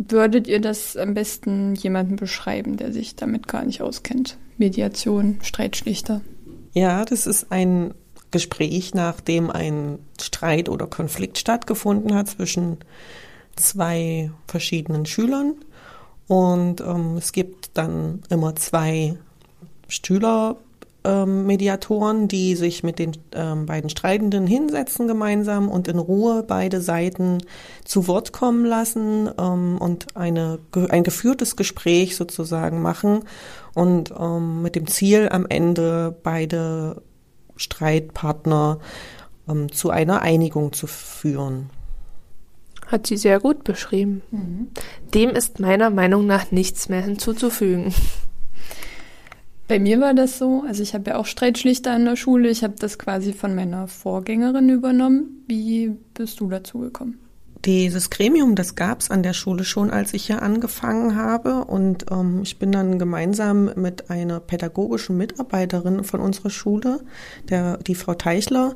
würdet 0.09 0.47
ihr 0.47 0.59
das 0.59 0.97
am 0.97 1.13
besten 1.13 1.75
jemandem 1.75 2.15
beschreiben, 2.15 2.77
der 2.77 2.91
sich 2.91 3.15
damit 3.15 3.47
gar 3.47 3.65
nicht 3.65 3.81
auskennt? 3.81 4.37
Mediation, 4.57 5.39
Streitschlichter. 5.41 6.21
Ja, 6.73 7.05
das 7.05 7.27
ist 7.27 7.51
ein 7.51 7.93
Gespräch, 8.31 8.93
nachdem 8.93 9.49
ein 9.49 9.99
Streit 10.19 10.69
oder 10.69 10.87
Konflikt 10.87 11.37
stattgefunden 11.37 12.15
hat 12.15 12.29
zwischen 12.29 12.77
zwei 13.55 14.31
verschiedenen 14.47 15.05
Schülern. 15.05 15.55
Und 16.27 16.81
ähm, 16.81 17.17
es 17.17 17.31
gibt 17.31 17.71
dann 17.77 18.23
immer 18.29 18.55
zwei 18.55 19.15
Schüler, 19.87 20.57
ähm, 21.03 21.45
Mediatoren, 21.45 22.27
die 22.27 22.55
sich 22.55 22.83
mit 22.83 22.99
den 22.99 23.11
ähm, 23.33 23.65
beiden 23.65 23.89
Streitenden 23.89 24.47
hinsetzen 24.47 25.07
gemeinsam 25.07 25.69
und 25.69 25.87
in 25.87 25.99
Ruhe 25.99 26.43
beide 26.47 26.81
Seiten 26.81 27.39
zu 27.83 28.07
Wort 28.07 28.33
kommen 28.33 28.65
lassen 28.65 29.29
ähm, 29.37 29.77
und 29.79 30.15
eine, 30.15 30.59
ein 30.89 31.03
geführtes 31.03 31.55
Gespräch 31.55 32.15
sozusagen 32.15 32.81
machen 32.81 33.23
und 33.73 34.13
ähm, 34.17 34.61
mit 34.61 34.75
dem 34.75 34.87
Ziel 34.87 35.29
am 35.29 35.45
Ende 35.47 36.15
beide 36.23 37.01
Streitpartner 37.55 38.79
ähm, 39.47 39.71
zu 39.71 39.89
einer 39.89 40.21
Einigung 40.21 40.73
zu 40.73 40.87
führen. 40.87 41.69
Hat 42.87 43.07
sie 43.07 43.17
sehr 43.17 43.39
gut 43.39 43.63
beschrieben. 43.63 44.21
Mhm. 44.31 44.67
Dem 45.13 45.29
ist 45.31 45.59
meiner 45.59 45.89
Meinung 45.89 46.25
nach 46.27 46.51
nichts 46.51 46.89
mehr 46.89 47.01
hinzuzufügen. 47.01 47.93
Bei 49.73 49.79
mir 49.79 49.99
war 49.99 50.13
das 50.13 50.37
so, 50.37 50.63
also 50.67 50.83
ich 50.83 50.93
habe 50.93 51.09
ja 51.09 51.15
auch 51.17 51.25
Streitschlichter 51.25 51.93
an 51.93 52.05
der 52.05 52.15
Schule, 52.15 52.47
ich 52.47 52.63
habe 52.63 52.75
das 52.77 52.99
quasi 52.99 53.33
von 53.33 53.55
meiner 53.55 53.87
Vorgängerin 53.87 54.69
übernommen. 54.69 55.43
Wie 55.47 55.97
bist 56.13 56.39
du 56.39 56.47
dazu 56.47 56.77
gekommen? 56.77 57.17
Dieses 57.65 58.11
Gremium, 58.11 58.53
das 58.53 58.75
gab 58.75 59.01
es 59.01 59.09
an 59.09 59.23
der 59.23 59.33
Schule 59.33 59.63
schon, 59.63 59.89
als 59.89 60.13
ich 60.13 60.27
hier 60.27 60.43
angefangen 60.43 61.15
habe. 61.15 61.65
Und 61.65 62.05
ähm, 62.11 62.41
ich 62.43 62.59
bin 62.59 62.71
dann 62.71 62.99
gemeinsam 62.99 63.71
mit 63.75 64.11
einer 64.11 64.39
pädagogischen 64.39 65.17
Mitarbeiterin 65.17 66.03
von 66.03 66.19
unserer 66.19 66.51
Schule, 66.51 66.99
der, 67.49 67.77
die 67.77 67.95
Frau 67.95 68.13
Teichler, 68.13 68.75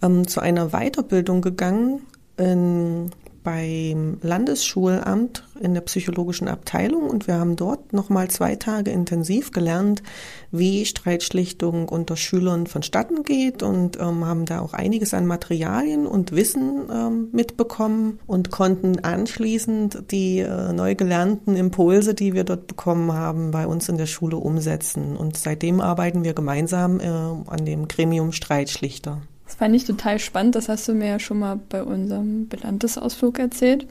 ähm, 0.00 0.28
zu 0.28 0.38
einer 0.38 0.68
Weiterbildung 0.68 1.42
gegangen 1.42 2.02
in 2.36 3.10
beim 3.46 4.18
Landesschulamt 4.22 5.44
in 5.60 5.72
der 5.72 5.80
psychologischen 5.82 6.48
Abteilung 6.48 7.08
und 7.08 7.28
wir 7.28 7.34
haben 7.38 7.54
dort 7.54 7.92
nochmal 7.92 8.26
zwei 8.28 8.56
Tage 8.56 8.90
intensiv 8.90 9.52
gelernt, 9.52 10.02
wie 10.50 10.84
Streitschlichtung 10.84 11.88
unter 11.88 12.16
Schülern 12.16 12.66
vonstatten 12.66 13.22
geht 13.22 13.62
und 13.62 14.00
ähm, 14.00 14.26
haben 14.26 14.46
da 14.46 14.58
auch 14.58 14.72
einiges 14.72 15.14
an 15.14 15.28
Materialien 15.28 16.08
und 16.08 16.32
Wissen 16.32 16.88
ähm, 16.92 17.28
mitbekommen 17.30 18.18
und 18.26 18.50
konnten 18.50 18.98
anschließend 19.04 20.10
die 20.10 20.40
äh, 20.40 20.72
neu 20.72 20.96
gelernten 20.96 21.54
Impulse, 21.54 22.14
die 22.14 22.34
wir 22.34 22.42
dort 22.42 22.66
bekommen 22.66 23.12
haben, 23.12 23.52
bei 23.52 23.68
uns 23.68 23.88
in 23.88 23.96
der 23.96 24.06
Schule 24.06 24.38
umsetzen. 24.38 25.16
Und 25.16 25.36
seitdem 25.36 25.80
arbeiten 25.80 26.24
wir 26.24 26.34
gemeinsam 26.34 26.98
äh, 26.98 27.04
an 27.06 27.64
dem 27.64 27.86
Gremium 27.86 28.32
Streitschlichter. 28.32 29.22
Das 29.46 29.54
fand 29.54 29.74
ich 29.74 29.84
total 29.84 30.18
spannend. 30.18 30.54
Das 30.54 30.68
hast 30.68 30.86
du 30.88 30.92
mir 30.92 31.06
ja 31.06 31.18
schon 31.18 31.38
mal 31.38 31.58
bei 31.68 31.82
unserem 31.82 32.46
Bilantes-Ausflug 32.46 33.38
erzählt. 33.38 33.86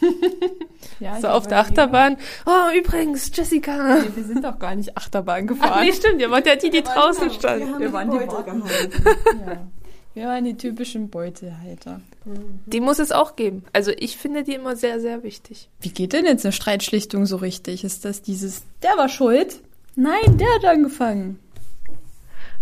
ja, 1.00 1.20
so 1.20 1.28
auf 1.28 1.46
der 1.46 1.60
Achterbahn. 1.60 2.16
Oh, 2.46 2.76
übrigens, 2.76 3.30
Jessica. 3.32 4.00
Nee, 4.00 4.10
wir 4.14 4.24
sind 4.24 4.44
doch 4.44 4.58
gar 4.58 4.74
nicht 4.74 4.96
Achterbahn 4.96 5.46
gefahren. 5.46 5.72
Ach, 5.74 5.82
nee, 5.82 5.92
stimmt. 5.92 6.20
Ihr 6.20 6.30
wart 6.30 6.46
ja 6.46 6.56
die, 6.56 6.70
die 6.70 6.82
draußen 6.82 7.28
genau, 7.28 7.38
standen. 7.38 7.68
Wir, 7.74 7.78
wir 7.80 7.92
waren 7.92 8.10
die 8.10 8.18
Beute 8.18 8.62
ja. 9.46 9.66
Wir 10.14 10.26
waren 10.26 10.44
die 10.44 10.56
typischen 10.56 11.08
Beutehalter. 11.08 12.00
Die 12.66 12.80
muss 12.80 12.98
es 12.98 13.12
auch 13.12 13.34
geben. 13.34 13.64
Also 13.72 13.92
ich 13.96 14.18
finde 14.18 14.44
die 14.44 14.54
immer 14.54 14.76
sehr, 14.76 15.00
sehr 15.00 15.22
wichtig. 15.22 15.70
Wie 15.80 15.88
geht 15.88 16.12
denn 16.12 16.26
jetzt 16.26 16.44
eine 16.44 16.52
Streitschlichtung 16.52 17.24
so 17.24 17.36
richtig? 17.36 17.82
Ist 17.82 18.04
das 18.04 18.20
dieses, 18.20 18.62
der 18.82 18.96
war 18.96 19.08
schuld? 19.08 19.60
Nein, 19.94 20.36
der 20.38 20.54
hat 20.54 20.64
angefangen. 20.66 21.38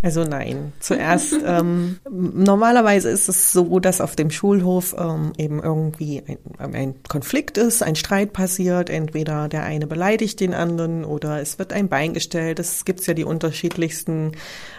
Also 0.02 0.24
nein. 0.24 0.72
Zuerst, 0.80 1.34
ähm, 1.44 1.98
normalerweise 2.10 3.10
ist 3.10 3.28
es 3.28 3.52
so, 3.52 3.80
dass 3.80 4.00
auf 4.00 4.16
dem 4.16 4.30
Schulhof 4.30 4.94
ähm, 4.98 5.32
eben 5.36 5.62
irgendwie 5.62 6.22
ein, 6.58 6.74
ein 6.74 6.94
Konflikt 7.08 7.58
ist, 7.58 7.82
ein 7.82 7.96
Streit 7.96 8.32
passiert, 8.32 8.88
entweder 8.88 9.48
der 9.48 9.64
eine 9.64 9.86
beleidigt 9.86 10.40
den 10.40 10.54
anderen 10.54 11.04
oder 11.04 11.40
es 11.40 11.58
wird 11.58 11.72
ein 11.72 11.88
Bein 11.88 12.14
gestellt. 12.14 12.58
Es 12.58 12.84
gibt 12.84 13.06
ja 13.06 13.14
die 13.14 13.24
unterschiedlichsten 13.24 14.32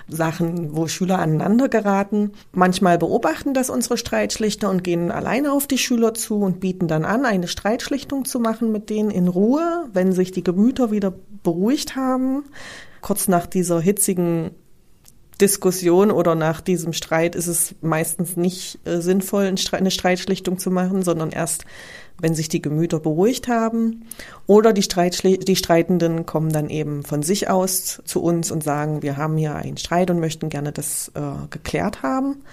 Sachen, 0.07 0.75
wo 0.75 0.87
Schüler 0.87 1.19
aneinander 1.19 1.69
geraten. 1.69 2.31
Manchmal 2.51 2.97
beobachten 2.97 3.53
das 3.53 3.69
unsere 3.69 3.97
Streitschlichter 3.97 4.69
und 4.69 4.83
gehen 4.83 5.11
alleine 5.11 5.51
auf 5.51 5.67
die 5.67 5.77
Schüler 5.77 6.13
zu 6.13 6.39
und 6.39 6.59
bieten 6.59 6.87
dann 6.87 7.05
an, 7.05 7.25
eine 7.25 7.47
Streitschlichtung 7.47 8.25
zu 8.25 8.39
machen 8.39 8.71
mit 8.71 8.89
denen 8.89 9.11
in 9.11 9.27
Ruhe, 9.27 9.87
wenn 9.93 10.13
sich 10.13 10.31
die 10.31 10.43
Gemüter 10.43 10.91
wieder 10.91 11.13
beruhigt 11.43 11.95
haben. 11.95 12.43
Kurz 13.01 13.27
nach 13.27 13.47
dieser 13.47 13.79
hitzigen 13.81 14.51
Diskussion 15.41 16.11
oder 16.11 16.35
nach 16.35 16.61
diesem 16.61 16.93
Streit 16.93 17.35
ist 17.35 17.47
es 17.47 17.75
meistens 17.81 18.37
nicht 18.37 18.79
äh, 18.85 19.01
sinnvoll, 19.01 19.53
eine 19.71 19.91
Streitschlichtung 19.91 20.59
zu 20.59 20.71
machen, 20.71 21.03
sondern 21.03 21.31
erst, 21.31 21.65
wenn 22.19 22.35
sich 22.35 22.47
die 22.47 22.61
Gemüter 22.61 22.99
beruhigt 22.99 23.47
haben. 23.47 24.05
Oder 24.45 24.71
die, 24.71 24.87
die 25.39 25.55
Streitenden 25.55 26.25
kommen 26.25 26.51
dann 26.51 26.69
eben 26.69 27.03
von 27.03 27.23
sich 27.23 27.49
aus 27.49 28.01
zu 28.05 28.21
uns 28.21 28.51
und 28.51 28.63
sagen, 28.63 29.01
wir 29.01 29.17
haben 29.17 29.37
hier 29.37 29.55
einen 29.55 29.77
Streit 29.77 30.11
und 30.11 30.19
möchten 30.19 30.49
gerne 30.49 30.71
das 30.71 31.11
äh, 31.15 31.47
geklärt 31.49 32.03
haben. 32.03 32.43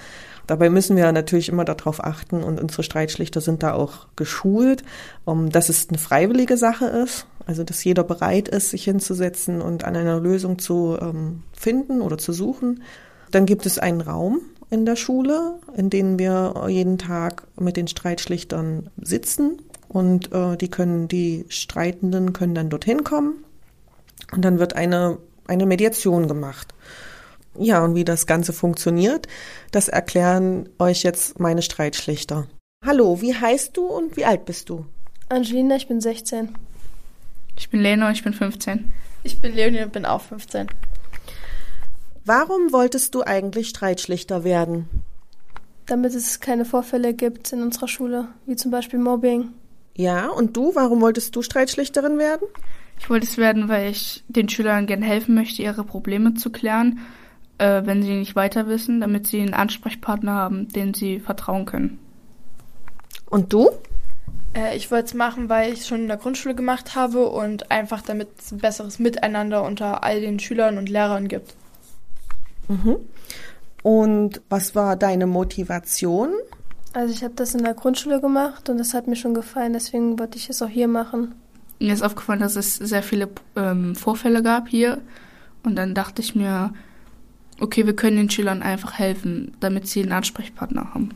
Dabei 0.49 0.71
müssen 0.71 0.97
wir 0.97 1.13
natürlich 1.13 1.51
immer 1.51 1.67
darauf 1.67 2.03
achten 2.03 2.43
und 2.43 2.59
unsere 2.59 2.83
Streitschlichter 2.83 3.43
sind 3.43 3.63
da 3.63 3.75
auch 3.75 4.09
geschult, 4.17 4.83
um, 5.27 5.51
dass 5.51 5.69
es 5.69 5.91
eine 5.91 5.99
freiwillige 5.99 6.57
Sache 6.57 6.87
ist. 6.87 7.27
Also, 7.47 7.65
dass 7.65 7.85
jeder 7.85 8.03
bereit 8.03 8.49
ist, 8.49 8.71
sich 8.71 8.85
hinzusetzen 8.85 9.61
und 9.61 9.85
an 9.85 9.95
einer 9.95 10.19
Lösung 10.19 10.59
zu 10.59 10.99
ähm, 11.01 11.43
finden 11.53 12.01
oder 12.01 12.19
zu 12.19 12.33
suchen. 12.33 12.83
Dann 13.31 13.45
gibt 13.45 13.67
es 13.67 13.79
einen 13.79 14.01
Raum 14.01 14.41
in 14.71 14.87
der 14.87 14.97
Schule, 14.97 15.59
in 15.77 15.91
dem 15.91 16.19
wir 16.19 16.67
jeden 16.69 16.97
Tag 16.97 17.45
mit 17.61 17.77
den 17.77 17.87
Streitschlichtern 17.87 18.89
sitzen 18.97 19.61
und 19.89 20.33
äh, 20.33 20.57
die 20.57 20.71
können, 20.71 21.09
die 21.09 21.45
Streitenden 21.51 22.33
können 22.33 22.55
dann 22.55 22.71
dorthin 22.71 23.05
kommen 23.05 23.45
und 24.33 24.45
dann 24.45 24.59
wird 24.59 24.77
eine, 24.77 25.19
eine 25.47 25.67
Mediation 25.67 26.27
gemacht. 26.27 26.75
Ja, 27.61 27.85
und 27.85 27.95
wie 27.97 28.05
das 28.05 28.27
Ganze 28.27 28.53
funktioniert, 28.53 29.27
das 29.73 29.89
erklären 29.89 30.69
euch 30.79 31.03
jetzt 31.03 31.41
meine 31.41 31.63
Streitschlichter. 31.63 32.47
Hallo, 32.87 33.21
wie 33.21 33.35
heißt 33.35 33.77
du 33.77 33.87
und 33.87 34.17
wie 34.17 34.25
alt 34.25 34.45
bist 34.45 34.69
du? 34.69 34.87
Angelina, 35.29 35.75
ich 35.75 35.89
bin 35.89 36.01
16. 36.01 36.55
Ich 37.57 37.69
bin 37.71 37.81
Lena 37.81 38.07
und 38.07 38.13
ich 38.13 38.23
bin 38.23 38.33
15. 38.33 38.93
Ich 39.25 39.41
bin 39.41 39.55
Leonie 39.55 39.83
und 39.83 39.93
bin 39.93 40.07
auch 40.07 40.23
15. 40.23 40.69
Warum 42.25 42.73
wolltest 42.73 43.15
du 43.15 43.23
eigentlich 43.23 43.71
Streitschlichter 43.71 44.45
werden? 44.45 44.89
Damit 45.87 46.15
es 46.15 46.39
keine 46.39 46.65
Vorfälle 46.65 47.15
gibt 47.15 47.53
in 47.53 47.63
unserer 47.63 47.89
Schule, 47.89 48.29
wie 48.47 48.55
zum 48.55 48.71
Beispiel 48.71 49.01
Mobbing. 49.01 49.49
Ja, 49.97 50.29
und 50.29 50.57
du, 50.57 50.75
warum 50.77 51.01
wolltest 51.01 51.35
du 51.35 51.43
Streitschlichterin 51.43 52.19
werden? 52.19 52.47
Ich 53.01 53.11
wollte 53.11 53.27
es 53.27 53.37
werden, 53.37 53.69
weil 53.69 53.91
ich 53.91 54.23
den 54.29 54.49
Schülern 54.49 54.87
gerne 54.87 55.07
helfen 55.07 55.35
möchte, 55.35 55.63
ihre 55.63 55.83
Probleme 55.83 56.35
zu 56.35 56.51
klären 56.51 57.01
äh, 57.59 57.83
wenn 57.85 58.03
sie 58.03 58.15
nicht 58.15 58.37
weiter 58.37 58.69
wissen, 58.69 59.01
damit 59.01 59.27
sie 59.27 59.41
einen 59.41 59.55
Ansprechpartner 59.55 60.33
haben, 60.33 60.69
den 60.69 60.95
sie 60.95 61.21
vertrauen 61.21 61.67
können. 61.67 61.99
Und 63.27 63.53
du? 63.53 63.71
Äh, 64.55 64.77
ich 64.77 64.91
wollte 64.91 65.07
es 65.07 65.15
machen, 65.15 65.49
weil 65.49 65.73
ich 65.73 65.81
es 65.81 65.89
schon 65.89 66.03
in 66.03 66.09
der 66.09 66.17
Grundschule 66.17 66.55
gemacht 66.55 66.95
habe 66.95 67.29
und 67.29 67.71
einfach 67.71 68.03
damit 68.03 68.29
es 68.39 68.53
ein 68.53 68.59
besseres 68.59 68.99
Miteinander 68.99 69.65
unter 69.65 70.03
all 70.05 70.21
den 70.21 70.39
Schülern 70.39 70.79
und 70.79 70.89
Lehrern 70.89 71.29
gibt. 71.29 71.55
Mhm. 72.69 72.97
Und 73.83 74.41
was 74.49 74.75
war 74.75 74.97
deine 74.97 75.27
Motivation? 75.27 76.31
Also 76.93 77.13
ich 77.13 77.23
habe 77.23 77.35
das 77.35 77.55
in 77.55 77.65
der 77.65 77.75
Grundschule 77.75 78.21
gemacht 78.21 78.69
und 78.69 78.81
es 78.81 78.95
hat 78.95 79.07
mir 79.07 79.17
schon 79.17 79.35
gefallen, 79.35 79.73
deswegen 79.73 80.19
wollte 80.19 80.39
ich 80.39 80.49
es 80.49 80.63
auch 80.63 80.69
hier 80.69 80.89
machen. 80.89 81.35
Mir 81.79 81.93
ist 81.93 82.03
aufgefallen, 82.03 82.41
dass 82.41 82.57
es 82.57 82.75
sehr 82.75 83.03
viele 83.03 83.29
ähm, 83.55 83.95
Vorfälle 83.95 84.43
gab 84.43 84.69
hier 84.69 85.01
und 85.63 85.77
dann 85.77 85.95
dachte 85.95 86.23
ich 86.23 86.35
mir, 86.35 86.73
okay, 87.61 87.87
wir 87.87 87.97
können 87.97 88.17
den 88.17 88.31
Schülern 88.31 88.63
einfach 88.63 88.99
helfen, 88.99 89.57
damit 89.61 89.87
sie 89.87 90.03
einen 90.03 90.13
Ansprechpartner 90.13 90.95
haben. 90.95 91.11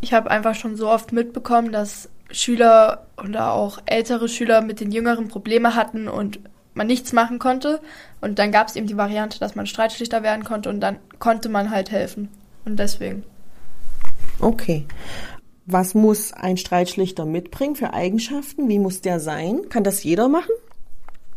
Ich 0.00 0.12
habe 0.12 0.30
einfach 0.30 0.54
schon 0.54 0.76
so 0.76 0.88
oft 0.88 1.12
mitbekommen, 1.12 1.72
dass 1.72 2.08
Schüler 2.30 3.06
oder 3.22 3.52
auch 3.52 3.78
ältere 3.86 4.28
Schüler 4.28 4.60
mit 4.60 4.80
den 4.80 4.90
Jüngeren 4.90 5.28
Probleme 5.28 5.74
hatten 5.74 6.08
und 6.08 6.40
man 6.74 6.86
nichts 6.86 7.12
machen 7.12 7.38
konnte. 7.38 7.80
Und 8.20 8.38
dann 8.38 8.52
gab 8.52 8.68
es 8.68 8.76
eben 8.76 8.86
die 8.86 8.96
Variante, 8.96 9.38
dass 9.38 9.54
man 9.54 9.66
Streitschlichter 9.66 10.22
werden 10.22 10.44
konnte 10.44 10.68
und 10.68 10.80
dann 10.80 10.98
konnte 11.18 11.48
man 11.48 11.70
halt 11.70 11.90
helfen. 11.90 12.28
Und 12.64 12.78
deswegen. 12.78 13.24
Okay. 14.40 14.86
Was 15.64 15.94
muss 15.94 16.32
ein 16.32 16.56
Streitschlichter 16.56 17.24
mitbringen 17.24 17.74
für 17.74 17.92
Eigenschaften? 17.92 18.68
Wie 18.68 18.78
muss 18.78 19.00
der 19.00 19.18
sein? 19.18 19.62
Kann 19.68 19.82
das 19.82 20.04
jeder 20.04 20.28
machen? 20.28 20.52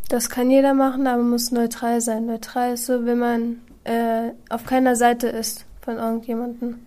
Das 0.10 0.30
kann 0.30 0.50
jeder 0.50 0.74
machen, 0.74 1.06
aber 1.06 1.22
muss 1.22 1.52
neutral 1.52 2.02
sein. 2.02 2.26
Neutral 2.26 2.74
ist 2.74 2.88
so, 2.88 3.06
wenn 3.06 3.20
man 3.20 3.62
äh, 3.84 4.32
auf 4.50 4.66
keiner 4.66 4.96
Seite 4.96 5.28
ist 5.28 5.66
von 5.82 5.98
irgendjemandem. 5.98 6.80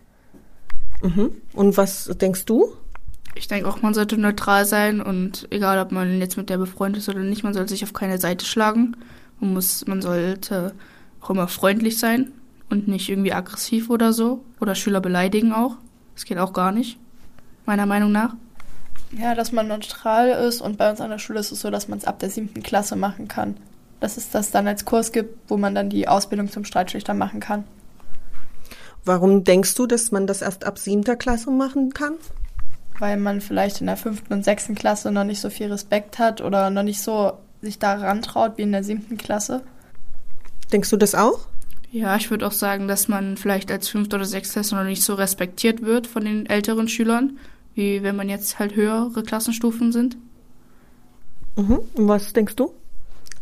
Mhm. 1.02 1.30
Und 1.54 1.76
was 1.76 2.10
denkst 2.20 2.44
du? 2.46 2.72
Ich 3.36 3.46
denke 3.46 3.68
auch, 3.68 3.80
man 3.80 3.94
sollte 3.94 4.18
neutral 4.18 4.66
sein 4.66 5.00
und 5.00 5.46
egal, 5.50 5.78
ob 5.78 5.92
man 5.92 6.18
jetzt 6.18 6.36
mit 6.36 6.50
der 6.50 6.58
befreundet 6.58 7.00
ist 7.02 7.08
oder 7.08 7.20
nicht, 7.20 7.44
man 7.44 7.54
sollte 7.54 7.70
sich 7.70 7.84
auf 7.84 7.92
keine 7.92 8.18
Seite 8.18 8.44
schlagen. 8.44 8.96
Man 9.40 9.54
muss, 9.54 9.86
man 9.86 10.02
sollte 10.02 10.74
auch 11.20 11.30
immer 11.30 11.48
freundlich 11.48 11.98
sein 11.98 12.32
und 12.70 12.88
nicht 12.88 13.08
irgendwie 13.08 13.32
aggressiv 13.32 13.88
oder 13.88 14.12
so 14.12 14.44
oder 14.60 14.74
Schüler 14.74 15.00
beleidigen 15.00 15.52
auch. 15.52 15.76
Das 16.14 16.24
geht 16.24 16.38
auch 16.38 16.52
gar 16.52 16.72
nicht 16.72 16.98
meiner 17.66 17.86
Meinung 17.86 18.10
nach. 18.10 18.34
Ja, 19.12 19.34
dass 19.34 19.52
man 19.52 19.68
neutral 19.68 20.30
ist 20.30 20.62
und 20.62 20.78
bei 20.78 20.90
uns 20.90 21.00
an 21.00 21.10
der 21.10 21.18
Schule 21.18 21.40
ist 21.40 21.52
es 21.52 21.60
so, 21.60 21.70
dass 21.70 21.88
man 21.88 21.98
es 21.98 22.06
ab 22.06 22.18
der 22.18 22.30
siebten 22.30 22.62
Klasse 22.62 22.96
machen 22.96 23.28
kann. 23.28 23.56
Dass 24.00 24.16
es 24.16 24.30
das 24.30 24.50
dann 24.50 24.66
als 24.66 24.84
Kurs 24.84 25.12
gibt, 25.12 25.50
wo 25.50 25.56
man 25.56 25.74
dann 25.74 25.90
die 25.90 26.08
Ausbildung 26.08 26.50
zum 26.50 26.64
Streitschlichter 26.64 27.14
machen 27.14 27.40
kann. 27.40 27.64
Warum 29.04 29.44
denkst 29.44 29.74
du, 29.74 29.86
dass 29.86 30.12
man 30.12 30.26
das 30.26 30.42
erst 30.42 30.64
ab 30.64 30.78
siebter 30.78 31.16
Klasse 31.16 31.50
machen 31.50 31.92
kann? 31.92 32.14
Weil 32.98 33.16
man 33.16 33.40
vielleicht 33.40 33.80
in 33.80 33.86
der 33.86 33.96
fünften 33.96 34.32
und 34.32 34.44
sechsten 34.44 34.74
Klasse 34.74 35.10
noch 35.10 35.24
nicht 35.24 35.40
so 35.40 35.50
viel 35.50 35.70
Respekt 35.70 36.18
hat 36.18 36.40
oder 36.40 36.70
noch 36.70 36.82
nicht 36.82 37.02
so 37.02 37.32
sich 37.60 37.78
daran 37.78 38.22
traut 38.22 38.56
wie 38.56 38.62
in 38.62 38.72
der 38.72 38.84
siebten 38.84 39.18
Klasse. 39.18 39.62
Denkst 40.72 40.90
du 40.90 40.96
das 40.96 41.14
auch? 41.14 41.40
Ja, 41.90 42.16
ich 42.16 42.30
würde 42.30 42.46
auch 42.46 42.52
sagen, 42.52 42.88
dass 42.88 43.08
man 43.08 43.36
vielleicht 43.36 43.70
als 43.70 43.88
fünfte 43.88 44.16
oder 44.16 44.24
sechste 44.24 44.54
Klasse 44.54 44.74
noch 44.74 44.84
nicht 44.84 45.02
so 45.02 45.14
respektiert 45.14 45.82
wird 45.82 46.06
von 46.06 46.24
den 46.24 46.46
älteren 46.46 46.88
Schülern 46.88 47.38
wie 47.74 48.02
wenn 48.02 48.16
man 48.16 48.28
jetzt 48.28 48.58
halt 48.58 48.76
höhere 48.76 49.22
Klassenstufen 49.22 49.92
sind. 49.92 50.16
Mhm. 51.56 51.80
Und 51.94 52.08
was 52.08 52.32
denkst 52.32 52.56
du? 52.56 52.72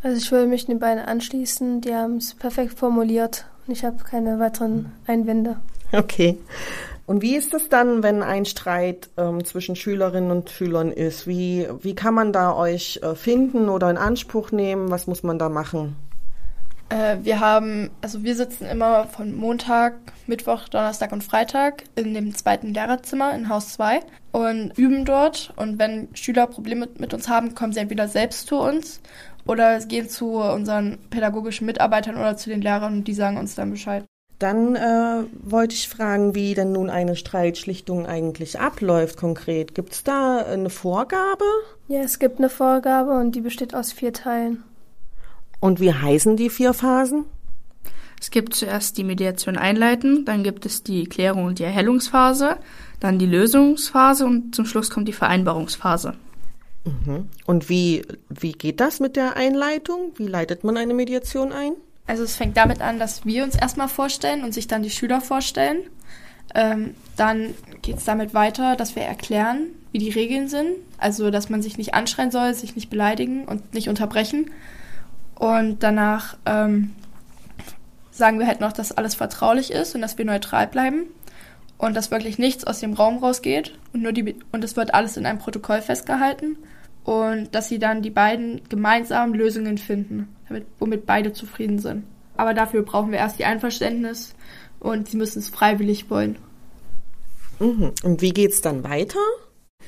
Also 0.02 0.16
ich 0.16 0.30
würde 0.32 0.46
mich 0.46 0.66
den 0.66 0.78
beiden 0.78 1.04
anschließen. 1.04 1.82
Die 1.82 1.94
haben 1.94 2.16
es 2.16 2.34
perfekt 2.34 2.78
formuliert 2.78 3.46
und 3.66 3.72
ich 3.72 3.84
habe 3.84 4.02
keine 4.02 4.38
weiteren 4.38 4.92
Einwände. 5.06 5.56
Okay. 5.92 6.38
Und 7.06 7.22
wie 7.22 7.34
ist 7.34 7.52
es 7.54 7.68
dann, 7.68 8.04
wenn 8.04 8.22
ein 8.22 8.44
Streit 8.44 9.10
ähm, 9.16 9.44
zwischen 9.44 9.74
Schülerinnen 9.74 10.30
und 10.30 10.48
Schülern 10.48 10.92
ist? 10.92 11.26
Wie, 11.26 11.66
wie 11.82 11.96
kann 11.96 12.14
man 12.14 12.32
da 12.32 12.54
euch 12.54 13.00
äh, 13.02 13.16
finden 13.16 13.68
oder 13.68 13.90
in 13.90 13.96
Anspruch 13.96 14.52
nehmen? 14.52 14.90
Was 14.90 15.08
muss 15.08 15.24
man 15.24 15.36
da 15.36 15.48
machen? 15.48 15.96
Äh, 16.90 17.18
wir 17.22 17.40
haben, 17.40 17.90
also 18.02 18.22
wir 18.22 18.34
sitzen 18.34 18.66
immer 18.66 19.06
von 19.06 19.34
Montag, 19.34 19.94
Mittwoch, 20.26 20.68
Donnerstag 20.68 21.12
und 21.12 21.24
Freitag 21.24 21.84
in 21.94 22.14
dem 22.14 22.34
zweiten 22.34 22.74
Lehrerzimmer 22.74 23.34
in 23.34 23.48
Haus 23.48 23.72
2 23.74 24.00
und 24.32 24.76
üben 24.76 25.04
dort. 25.04 25.52
Und 25.56 25.78
wenn 25.78 26.08
Schüler 26.14 26.46
Probleme 26.46 26.88
mit 26.98 27.14
uns 27.14 27.28
haben, 27.28 27.54
kommen 27.54 27.72
sie 27.72 27.80
entweder 27.80 28.08
selbst 28.08 28.48
zu 28.48 28.58
uns 28.58 29.00
oder 29.46 29.78
gehen 29.80 30.08
zu 30.08 30.34
unseren 30.34 30.98
pädagogischen 31.10 31.66
Mitarbeitern 31.66 32.16
oder 32.16 32.36
zu 32.36 32.50
den 32.50 32.60
Lehrern 32.60 32.98
und 32.98 33.04
die 33.04 33.14
sagen 33.14 33.38
uns 33.38 33.54
dann 33.54 33.70
Bescheid. 33.70 34.04
Dann 34.40 34.74
äh, 34.74 35.24
wollte 35.42 35.74
ich 35.74 35.88
fragen, 35.88 36.34
wie 36.34 36.54
denn 36.54 36.72
nun 36.72 36.88
eine 36.88 37.14
Streitschlichtung 37.14 38.06
eigentlich 38.06 38.58
abläuft 38.58 39.18
konkret. 39.18 39.74
Gibt 39.74 39.92
es 39.92 40.02
da 40.02 40.38
eine 40.38 40.70
Vorgabe? 40.70 41.44
Ja, 41.88 42.00
es 42.00 42.18
gibt 42.18 42.38
eine 42.38 42.48
Vorgabe 42.48 43.12
und 43.12 43.32
die 43.34 43.42
besteht 43.42 43.74
aus 43.74 43.92
vier 43.92 44.14
Teilen. 44.14 44.64
Und 45.60 45.80
wie 45.80 45.92
heißen 45.92 46.36
die 46.36 46.50
vier 46.50 46.72
Phasen? 46.72 47.24
Es 48.20 48.30
gibt 48.30 48.54
zuerst 48.54 48.98
die 48.98 49.04
Mediation 49.04 49.56
einleiten, 49.56 50.26
dann 50.26 50.42
gibt 50.42 50.66
es 50.66 50.82
die 50.82 51.04
Klärung 51.04 51.44
und 51.44 51.58
die 51.58 51.64
Erhellungsphase, 51.64 52.58
dann 53.00 53.18
die 53.18 53.26
Lösungsphase 53.26 54.26
und 54.26 54.54
zum 54.54 54.66
Schluss 54.66 54.90
kommt 54.90 55.08
die 55.08 55.14
Vereinbarungsphase. 55.14 56.14
Mhm. 56.84 57.28
Und 57.46 57.68
wie, 57.68 58.02
wie 58.28 58.52
geht 58.52 58.80
das 58.80 59.00
mit 59.00 59.16
der 59.16 59.36
Einleitung? 59.36 60.12
Wie 60.16 60.26
leitet 60.26 60.64
man 60.64 60.76
eine 60.76 60.92
Mediation 60.92 61.52
ein? 61.52 61.72
Also 62.06 62.24
es 62.24 62.36
fängt 62.36 62.56
damit 62.56 62.80
an, 62.82 62.98
dass 62.98 63.24
wir 63.24 63.44
uns 63.44 63.54
erstmal 63.54 63.88
vorstellen 63.88 64.44
und 64.44 64.52
sich 64.52 64.66
dann 64.66 64.82
die 64.82 64.90
Schüler 64.90 65.20
vorstellen. 65.20 65.78
Ähm, 66.54 66.94
dann 67.16 67.54
geht 67.82 67.98
es 67.98 68.04
damit 68.04 68.34
weiter, 68.34 68.76
dass 68.76 68.96
wir 68.96 69.02
erklären, 69.02 69.68
wie 69.92 69.98
die 69.98 70.10
Regeln 70.10 70.48
sind. 70.48 70.72
Also 70.98 71.30
dass 71.30 71.48
man 71.48 71.62
sich 71.62 71.78
nicht 71.78 71.94
anschreien 71.94 72.30
soll, 72.30 72.52
sich 72.54 72.74
nicht 72.74 72.90
beleidigen 72.90 73.44
und 73.44 73.72
nicht 73.72 73.88
unterbrechen. 73.88 74.50
Und 75.40 75.82
danach 75.82 76.36
ähm, 76.44 76.90
sagen 78.10 78.38
wir 78.38 78.46
halt 78.46 78.60
noch, 78.60 78.74
dass 78.74 78.92
alles 78.92 79.14
vertraulich 79.14 79.70
ist 79.70 79.94
und 79.94 80.02
dass 80.02 80.18
wir 80.18 80.26
neutral 80.26 80.66
bleiben 80.66 81.04
und 81.78 81.96
dass 81.96 82.10
wirklich 82.10 82.38
nichts 82.38 82.66
aus 82.66 82.80
dem 82.80 82.92
Raum 82.92 83.16
rausgeht 83.16 83.78
und 83.94 84.02
nur 84.02 84.12
die 84.12 84.36
und 84.52 84.62
es 84.62 84.76
wird 84.76 84.92
alles 84.92 85.16
in 85.16 85.24
einem 85.24 85.38
Protokoll 85.38 85.80
festgehalten 85.80 86.58
und 87.04 87.54
dass 87.54 87.68
sie 87.68 87.78
dann 87.78 88.02
die 88.02 88.10
beiden 88.10 88.60
gemeinsam 88.68 89.32
Lösungen 89.32 89.78
finden, 89.78 90.28
damit, 90.46 90.66
womit 90.78 91.06
beide 91.06 91.32
zufrieden 91.32 91.78
sind. 91.78 92.04
Aber 92.36 92.52
dafür 92.52 92.82
brauchen 92.82 93.10
wir 93.10 93.18
erst 93.18 93.38
die 93.38 93.46
Einverständnis 93.46 94.34
und 94.78 95.08
sie 95.08 95.16
müssen 95.16 95.38
es 95.38 95.48
freiwillig 95.48 96.10
wollen. 96.10 96.36
Mhm. 97.60 97.92
Und 98.02 98.20
wie 98.20 98.34
geht's 98.34 98.60
dann 98.60 98.84
weiter? 98.84 99.20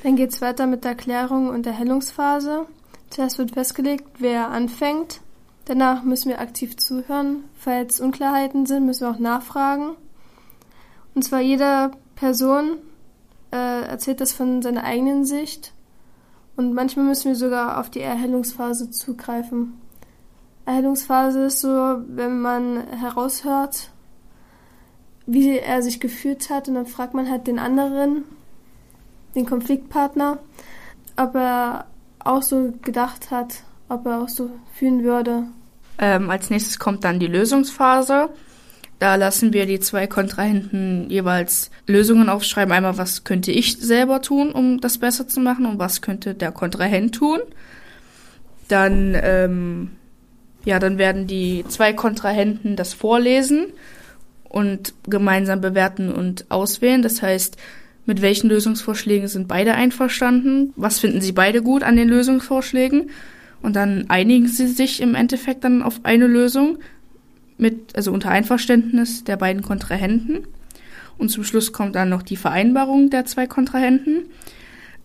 Dann 0.02 0.16
geht's 0.16 0.40
weiter 0.40 0.66
mit 0.66 0.82
der 0.84 0.94
Klärung 0.94 1.50
und 1.50 1.66
der 1.66 1.78
Hellungsphase. 1.78 2.64
Zuerst 3.10 3.36
wird 3.36 3.50
festgelegt, 3.50 4.06
wer 4.18 4.48
anfängt 4.48 5.20
Danach 5.64 6.02
müssen 6.02 6.28
wir 6.28 6.40
aktiv 6.40 6.76
zuhören. 6.76 7.44
Falls 7.54 8.00
Unklarheiten 8.00 8.66
sind, 8.66 8.86
müssen 8.86 9.06
wir 9.06 9.10
auch 9.10 9.18
nachfragen. 9.18 9.96
Und 11.14 11.22
zwar 11.22 11.40
jede 11.40 11.92
Person 12.16 12.78
äh, 13.52 13.82
erzählt 13.84 14.20
das 14.20 14.32
von 14.32 14.62
seiner 14.62 14.84
eigenen 14.84 15.24
Sicht. 15.24 15.72
Und 16.56 16.74
manchmal 16.74 17.04
müssen 17.04 17.28
wir 17.28 17.36
sogar 17.36 17.78
auf 17.78 17.90
die 17.90 18.00
Erhellungsphase 18.00 18.90
zugreifen. 18.90 19.80
Erhellungsphase 20.66 21.44
ist 21.44 21.60
so, 21.60 21.68
wenn 22.06 22.40
man 22.40 22.86
heraushört, 22.88 23.90
wie 25.26 25.58
er 25.58 25.82
sich 25.82 26.00
gefühlt 26.00 26.50
hat, 26.50 26.68
und 26.68 26.74
dann 26.74 26.86
fragt 26.86 27.14
man 27.14 27.30
halt 27.30 27.46
den 27.46 27.58
anderen, 27.58 28.24
den 29.34 29.46
Konfliktpartner, 29.46 30.38
ob 31.16 31.34
er 31.34 31.86
auch 32.18 32.42
so 32.42 32.72
gedacht 32.82 33.30
hat 33.30 33.62
ob 33.92 34.06
er 34.06 34.22
auch 34.22 34.28
so 34.28 34.50
fühlen 34.74 35.04
würde. 35.04 35.44
Ähm, 35.98 36.30
als 36.30 36.50
nächstes 36.50 36.78
kommt 36.78 37.04
dann 37.04 37.20
die 37.20 37.26
Lösungsphase. 37.26 38.30
Da 38.98 39.16
lassen 39.16 39.52
wir 39.52 39.66
die 39.66 39.80
zwei 39.80 40.06
Kontrahenten 40.06 41.10
jeweils 41.10 41.70
Lösungen 41.86 42.28
aufschreiben. 42.28 42.72
Einmal, 42.72 42.98
was 42.98 43.24
könnte 43.24 43.50
ich 43.50 43.78
selber 43.78 44.22
tun, 44.22 44.52
um 44.52 44.80
das 44.80 44.98
besser 44.98 45.26
zu 45.26 45.40
machen 45.40 45.66
und 45.66 45.78
was 45.78 46.02
könnte 46.02 46.34
der 46.34 46.52
Kontrahent 46.52 47.14
tun. 47.14 47.40
Dann, 48.68 49.16
ähm, 49.20 49.90
ja, 50.64 50.78
dann 50.78 50.98
werden 50.98 51.26
die 51.26 51.64
zwei 51.68 51.92
Kontrahenten 51.92 52.76
das 52.76 52.94
vorlesen 52.94 53.66
und 54.44 54.94
gemeinsam 55.08 55.60
bewerten 55.60 56.12
und 56.12 56.46
auswählen. 56.50 57.02
Das 57.02 57.22
heißt, 57.22 57.56
mit 58.06 58.22
welchen 58.22 58.48
Lösungsvorschlägen 58.48 59.28
sind 59.28 59.48
beide 59.48 59.74
einverstanden? 59.74 60.72
Was 60.76 61.00
finden 61.00 61.20
sie 61.20 61.32
beide 61.32 61.62
gut 61.62 61.82
an 61.82 61.96
den 61.96 62.08
Lösungsvorschlägen? 62.08 63.10
Und 63.62 63.76
dann 63.76 64.06
einigen 64.08 64.48
sie 64.48 64.66
sich 64.66 65.00
im 65.00 65.14
Endeffekt 65.14 65.64
dann 65.64 65.82
auf 65.82 66.00
eine 66.02 66.26
Lösung 66.26 66.78
mit, 67.58 67.96
also 67.96 68.12
unter 68.12 68.30
Einverständnis 68.30 69.24
der 69.24 69.36
beiden 69.36 69.62
Kontrahenten. 69.62 70.46
Und 71.16 71.30
zum 71.30 71.44
Schluss 71.44 71.72
kommt 71.72 71.94
dann 71.94 72.08
noch 72.08 72.22
die 72.22 72.36
Vereinbarung 72.36 73.08
der 73.08 73.24
zwei 73.24 73.46
Kontrahenten. 73.46 74.24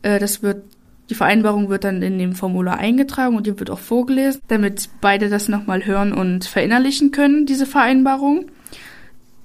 Äh, 0.01 0.19
das 0.19 0.41
wird, 0.41 0.63
die 1.09 1.15
Vereinbarung 1.15 1.69
wird 1.69 1.83
dann 1.83 2.01
in 2.01 2.17
dem 2.17 2.33
Formular 2.33 2.79
eingetragen 2.79 3.35
und 3.35 3.45
die 3.45 3.59
wird 3.59 3.69
auch 3.69 3.79
vorgelesen, 3.79 4.41
damit 4.47 4.89
beide 5.01 5.29
das 5.29 5.47
nochmal 5.47 5.85
hören 5.85 6.13
und 6.13 6.45
verinnerlichen 6.45 7.11
können, 7.11 7.45
diese 7.45 7.67
Vereinbarung. 7.67 8.45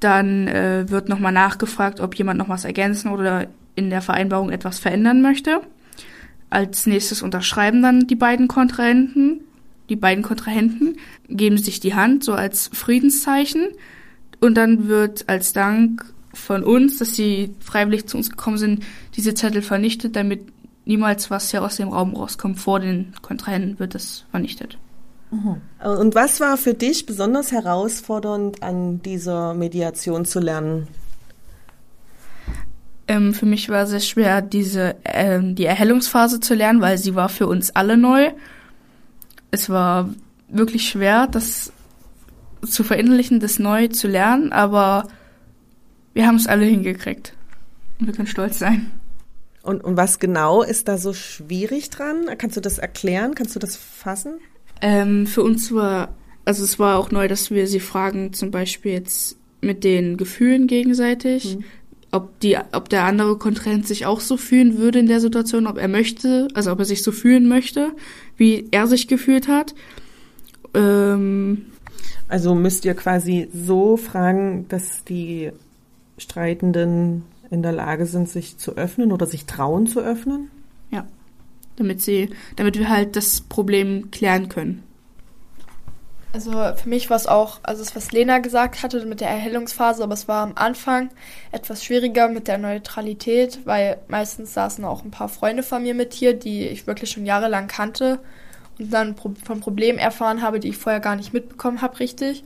Dann 0.00 0.48
äh, 0.48 0.88
wird 0.88 1.08
nochmal 1.08 1.32
nachgefragt, 1.32 2.00
ob 2.00 2.14
jemand 2.14 2.38
noch 2.38 2.48
was 2.48 2.64
ergänzen 2.64 3.12
oder 3.12 3.46
in 3.74 3.90
der 3.90 4.02
Vereinbarung 4.02 4.50
etwas 4.50 4.78
verändern 4.78 5.22
möchte. 5.22 5.60
Als 6.52 6.84
nächstes 6.84 7.22
unterschreiben 7.22 7.80
dann 7.80 8.06
die 8.06 8.14
beiden 8.14 8.46
Kontrahenten. 8.46 9.40
Die 9.88 9.96
beiden 9.96 10.22
Kontrahenten 10.22 10.98
geben 11.26 11.56
sich 11.56 11.80
die 11.80 11.94
Hand, 11.94 12.24
so 12.24 12.34
als 12.34 12.68
Friedenszeichen. 12.74 13.68
Und 14.38 14.54
dann 14.56 14.86
wird 14.86 15.30
als 15.30 15.54
Dank 15.54 16.04
von 16.34 16.62
uns, 16.62 16.98
dass 16.98 17.16
sie 17.16 17.54
freiwillig 17.60 18.06
zu 18.06 18.18
uns 18.18 18.28
gekommen 18.28 18.58
sind, 18.58 18.84
diese 19.16 19.32
Zettel 19.32 19.62
vernichtet, 19.62 20.14
damit 20.14 20.52
niemals 20.84 21.30
was 21.30 21.50
hier 21.50 21.62
aus 21.62 21.76
dem 21.76 21.88
Raum 21.88 22.14
rauskommt. 22.14 22.60
Vor 22.60 22.80
den 22.80 23.14
Kontrahenten 23.22 23.78
wird 23.78 23.94
das 23.94 24.26
vernichtet. 24.30 24.76
Mhm. 25.30 25.56
Und 25.82 26.14
was 26.14 26.38
war 26.40 26.58
für 26.58 26.74
dich 26.74 27.06
besonders 27.06 27.50
herausfordernd 27.50 28.62
an 28.62 29.00
dieser 29.00 29.54
Mediation 29.54 30.26
zu 30.26 30.38
lernen? 30.38 30.86
Ähm, 33.12 33.34
für 33.34 33.44
mich 33.44 33.68
war 33.68 33.82
es 33.82 33.90
sehr 33.90 34.00
schwer, 34.00 34.40
diese 34.40 34.96
ähm, 35.04 35.54
die 35.54 35.66
Erhellungsphase 35.66 36.40
zu 36.40 36.54
lernen, 36.54 36.80
weil 36.80 36.96
sie 36.96 37.14
war 37.14 37.28
für 37.28 37.46
uns 37.46 37.70
alle 37.70 37.98
neu. 37.98 38.30
Es 39.50 39.68
war 39.68 40.14
wirklich 40.48 40.88
schwer, 40.88 41.26
das 41.26 41.74
zu 42.66 42.82
verinnerlichen, 42.84 43.38
das 43.38 43.58
neu 43.58 43.88
zu 43.88 44.08
lernen, 44.08 44.50
aber 44.52 45.08
wir 46.14 46.26
haben 46.26 46.36
es 46.36 46.46
alle 46.46 46.64
hingekriegt. 46.64 47.34
Und 48.00 48.06
wir 48.06 48.14
können 48.14 48.28
stolz 48.28 48.58
sein. 48.58 48.90
Und, 49.62 49.84
und 49.84 49.98
was 49.98 50.18
genau 50.18 50.62
ist 50.62 50.88
da 50.88 50.96
so 50.96 51.12
schwierig 51.12 51.90
dran? 51.90 52.24
Kannst 52.38 52.56
du 52.56 52.62
das 52.62 52.78
erklären? 52.78 53.34
Kannst 53.34 53.54
du 53.54 53.58
das 53.58 53.76
fassen? 53.76 54.38
Ähm, 54.80 55.26
für 55.26 55.42
uns 55.42 55.70
war, 55.74 56.14
also 56.46 56.64
es 56.64 56.78
war 56.78 56.98
auch 56.98 57.10
neu, 57.10 57.28
dass 57.28 57.50
wir 57.50 57.66
sie 57.66 57.80
fragen, 57.80 58.32
zum 58.32 58.50
Beispiel 58.50 58.92
jetzt 58.92 59.36
mit 59.60 59.84
den 59.84 60.16
Gefühlen 60.16 60.66
gegenseitig, 60.66 61.58
mhm. 61.58 61.64
Ob 62.12 62.38
die, 62.40 62.58
ob 62.72 62.90
der 62.90 63.04
andere 63.04 63.38
Kontrahent 63.38 63.86
sich 63.86 64.06
auch 64.06 64.20
so 64.20 64.36
fühlen 64.36 64.78
würde 64.78 64.98
in 64.98 65.06
der 65.06 65.20
Situation, 65.20 65.66
ob 65.66 65.78
er 65.78 65.88
möchte, 65.88 66.46
also 66.54 66.70
ob 66.70 66.78
er 66.78 66.84
sich 66.84 67.02
so 67.02 67.10
fühlen 67.10 67.48
möchte, 67.48 67.92
wie 68.36 68.68
er 68.70 68.86
sich 68.86 69.08
gefühlt 69.08 69.48
hat. 69.48 69.74
Ähm, 70.74 71.66
also 72.28 72.54
müsst 72.54 72.84
ihr 72.84 72.94
quasi 72.94 73.48
so 73.52 73.96
fragen, 73.96 74.66
dass 74.68 75.04
die 75.04 75.50
Streitenden 76.18 77.24
in 77.50 77.62
der 77.62 77.72
Lage 77.72 78.06
sind, 78.06 78.28
sich 78.28 78.58
zu 78.58 78.76
öffnen 78.76 79.10
oder 79.10 79.26
sich 79.26 79.46
trauen 79.46 79.86
zu 79.86 80.00
öffnen? 80.00 80.50
Ja. 80.90 81.06
Damit 81.76 82.02
sie, 82.02 82.28
damit 82.56 82.78
wir 82.78 82.90
halt 82.90 83.16
das 83.16 83.40
Problem 83.40 84.10
klären 84.10 84.50
können. 84.50 84.82
Also 86.32 86.52
für 86.52 86.88
mich 86.88 87.10
war 87.10 87.16
es 87.18 87.26
auch, 87.26 87.60
also 87.62 87.82
es 87.82 87.94
was 87.94 88.10
Lena 88.10 88.38
gesagt 88.38 88.82
hatte 88.82 89.04
mit 89.04 89.20
der 89.20 89.28
Erhellungsphase, 89.28 90.02
aber 90.02 90.14
es 90.14 90.28
war 90.28 90.42
am 90.42 90.52
Anfang 90.54 91.10
etwas 91.50 91.84
schwieriger 91.84 92.28
mit 92.28 92.48
der 92.48 92.56
Neutralität, 92.56 93.60
weil 93.66 93.98
meistens 94.08 94.54
saßen 94.54 94.82
auch 94.86 95.04
ein 95.04 95.10
paar 95.10 95.28
Freunde 95.28 95.62
von 95.62 95.82
mir 95.82 95.94
mit 95.94 96.14
hier, 96.14 96.32
die 96.32 96.66
ich 96.68 96.86
wirklich 96.86 97.10
schon 97.10 97.26
jahrelang 97.26 97.66
kannte 97.68 98.18
und 98.78 98.90
dann 98.92 99.14
von 99.14 99.60
Problemen 99.60 99.98
erfahren 99.98 100.40
habe, 100.40 100.58
die 100.58 100.68
ich 100.68 100.78
vorher 100.78 101.00
gar 101.00 101.16
nicht 101.16 101.34
mitbekommen 101.34 101.82
habe, 101.82 102.00
richtig. 102.00 102.44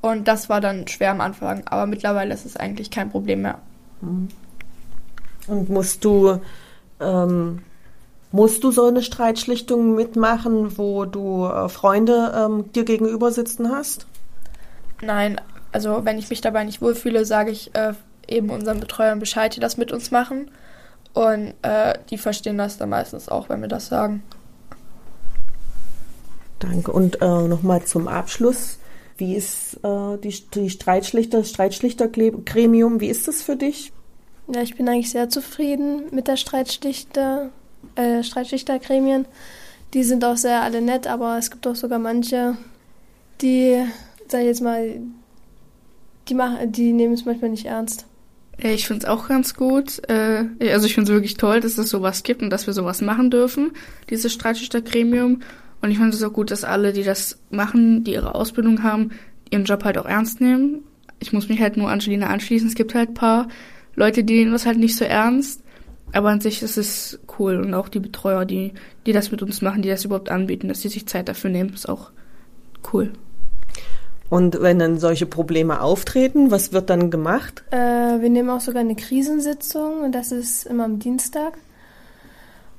Und 0.00 0.28
das 0.28 0.48
war 0.48 0.62
dann 0.62 0.88
schwer 0.88 1.10
am 1.10 1.20
Anfang, 1.20 1.62
aber 1.66 1.86
mittlerweile 1.86 2.32
ist 2.32 2.46
es 2.46 2.56
eigentlich 2.56 2.90
kein 2.90 3.10
Problem 3.10 3.42
mehr. 3.42 3.58
Mhm. 4.00 4.28
Und 5.46 5.68
musst 5.68 6.04
du, 6.04 6.40
ähm, 7.00 7.62
musst 8.36 8.62
du 8.64 8.70
so 8.70 8.84
eine 8.84 9.02
Streitschlichtung 9.02 9.94
mitmachen, 9.94 10.76
wo 10.76 11.06
du 11.06 11.46
äh, 11.46 11.70
Freunde 11.70 12.32
ähm, 12.36 12.70
dir 12.72 12.84
gegenüber 12.84 13.32
sitzen 13.32 13.70
hast? 13.70 14.06
Nein, 15.00 15.40
also 15.72 16.04
wenn 16.04 16.18
ich 16.18 16.28
mich 16.28 16.42
dabei 16.42 16.62
nicht 16.64 16.82
wohlfühle, 16.82 17.24
sage 17.24 17.50
ich 17.50 17.74
äh, 17.74 17.94
eben 18.28 18.50
unseren 18.50 18.78
Betreuern 18.78 19.18
Bescheid, 19.18 19.56
die 19.56 19.60
das 19.60 19.78
mit 19.78 19.90
uns 19.90 20.10
machen. 20.10 20.50
Und 21.14 21.54
äh, 21.62 21.98
die 22.10 22.18
verstehen 22.18 22.58
das 22.58 22.76
dann 22.76 22.90
meistens 22.90 23.30
auch, 23.30 23.48
wenn 23.48 23.62
wir 23.62 23.68
das 23.68 23.86
sagen. 23.86 24.22
Danke. 26.58 26.92
Und 26.92 27.22
äh, 27.22 27.48
nochmal 27.48 27.84
zum 27.84 28.06
Abschluss. 28.06 28.78
Wie 29.16 29.34
ist 29.34 29.82
äh, 29.82 30.18
die, 30.18 30.34
die 30.52 30.68
Streitschlichter, 30.68 31.42
Streitschlichtergremium, 31.42 33.00
wie 33.00 33.08
ist 33.08 33.26
das 33.28 33.40
für 33.40 33.56
dich? 33.56 33.92
Ja, 34.52 34.60
ich 34.60 34.76
bin 34.76 34.86
eigentlich 34.90 35.10
sehr 35.10 35.30
zufrieden 35.30 36.02
mit 36.10 36.28
der 36.28 36.36
Streitschlichter, 36.36 37.48
äh, 37.94 38.22
Streitschlichtergremien. 38.22 39.26
Die 39.94 40.02
sind 40.02 40.24
auch 40.24 40.36
sehr 40.36 40.62
alle 40.62 40.80
nett, 40.80 41.06
aber 41.06 41.38
es 41.38 41.50
gibt 41.50 41.66
auch 41.66 41.76
sogar 41.76 41.98
manche, 41.98 42.56
die, 43.40 43.82
sag 44.28 44.40
ich 44.40 44.46
jetzt 44.46 44.62
mal, 44.62 45.00
die, 46.28 46.36
die 46.66 46.92
nehmen 46.92 47.14
es 47.14 47.24
manchmal 47.24 47.50
nicht 47.50 47.66
ernst. 47.66 48.06
Ich 48.58 48.86
finde 48.86 49.04
es 49.04 49.08
auch 49.08 49.28
ganz 49.28 49.54
gut. 49.54 50.08
Äh, 50.08 50.46
also 50.70 50.86
ich 50.86 50.94
finde 50.94 51.10
es 51.10 51.14
wirklich 51.14 51.36
toll, 51.36 51.60
dass 51.60 51.78
es 51.78 51.90
sowas 51.90 52.22
gibt 52.22 52.42
und 52.42 52.50
dass 52.50 52.66
wir 52.66 52.74
sowas 52.74 53.02
machen 53.02 53.30
dürfen, 53.30 53.72
dieses 54.08 54.32
Streitschlichtergremium. 54.32 55.40
Und 55.82 55.90
ich 55.90 55.98
finde 55.98 56.16
es 56.16 56.22
auch 56.22 56.32
gut, 56.32 56.50
dass 56.50 56.64
alle, 56.64 56.92
die 56.92 57.02
das 57.02 57.38
machen, 57.50 58.02
die 58.04 58.12
ihre 58.12 58.34
Ausbildung 58.34 58.82
haben, 58.82 59.10
ihren 59.50 59.64
Job 59.64 59.84
halt 59.84 59.98
auch 59.98 60.06
ernst 60.06 60.40
nehmen. 60.40 60.84
Ich 61.20 61.32
muss 61.32 61.48
mich 61.48 61.60
halt 61.60 61.76
nur 61.76 61.90
Angelina 61.90 62.28
anschließen. 62.28 62.68
Es 62.68 62.74
gibt 62.74 62.94
halt 62.94 63.10
ein 63.10 63.14
paar 63.14 63.48
Leute, 63.94 64.24
die 64.24 64.34
nehmen 64.34 64.52
das 64.52 64.66
halt 64.66 64.78
nicht 64.78 64.96
so 64.96 65.04
ernst. 65.04 65.62
Aber 66.16 66.30
an 66.30 66.40
sich 66.40 66.62
ist 66.62 66.78
es 66.78 67.18
cool. 67.38 67.60
Und 67.60 67.74
auch 67.74 67.90
die 67.90 68.00
Betreuer, 68.00 68.46
die, 68.46 68.72
die 69.04 69.12
das 69.12 69.30
mit 69.30 69.42
uns 69.42 69.60
machen, 69.60 69.82
die 69.82 69.90
das 69.90 70.06
überhaupt 70.06 70.30
anbieten, 70.30 70.66
dass 70.66 70.80
sie 70.80 70.88
sich 70.88 71.06
Zeit 71.06 71.28
dafür 71.28 71.50
nehmen, 71.50 71.74
ist 71.74 71.90
auch 71.90 72.10
cool. 72.90 73.12
Und 74.30 74.62
wenn 74.62 74.78
dann 74.78 74.98
solche 74.98 75.26
Probleme 75.26 75.82
auftreten, 75.82 76.50
was 76.50 76.72
wird 76.72 76.88
dann 76.88 77.10
gemacht? 77.10 77.64
Äh, 77.70 77.76
wir 77.76 78.30
nehmen 78.30 78.48
auch 78.48 78.62
sogar 78.62 78.80
eine 78.80 78.96
Krisensitzung 78.96 80.04
und 80.04 80.12
das 80.12 80.32
ist 80.32 80.64
immer 80.64 80.84
am 80.84 81.00
Dienstag. 81.00 81.58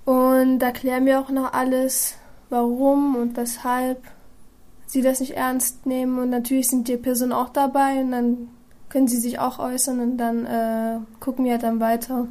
Und 0.03 0.57
da 0.57 0.71
klären 0.71 1.05
wir 1.05 1.19
auch 1.19 1.29
noch 1.29 1.53
alles, 1.53 2.15
warum 2.49 3.15
und 3.15 3.37
weshalb 3.37 4.01
sie 4.87 5.03
das 5.03 5.19
nicht 5.19 5.37
ernst 5.37 5.85
nehmen. 5.85 6.17
Und 6.17 6.31
natürlich 6.31 6.69
sind 6.69 6.87
die 6.87 6.97
Personen 6.97 7.33
auch 7.33 7.49
dabei 7.49 8.01
und 8.01 8.09
dann 8.09 8.47
können 8.89 9.07
sie 9.07 9.17
sich 9.17 9.37
auch 9.37 9.59
äußern 9.59 9.99
und 9.99 10.17
dann 10.17 10.45
äh, 10.47 10.97
gucken 11.19 11.45
wir 11.45 11.59
dann 11.59 11.79
weiter. 11.79 12.27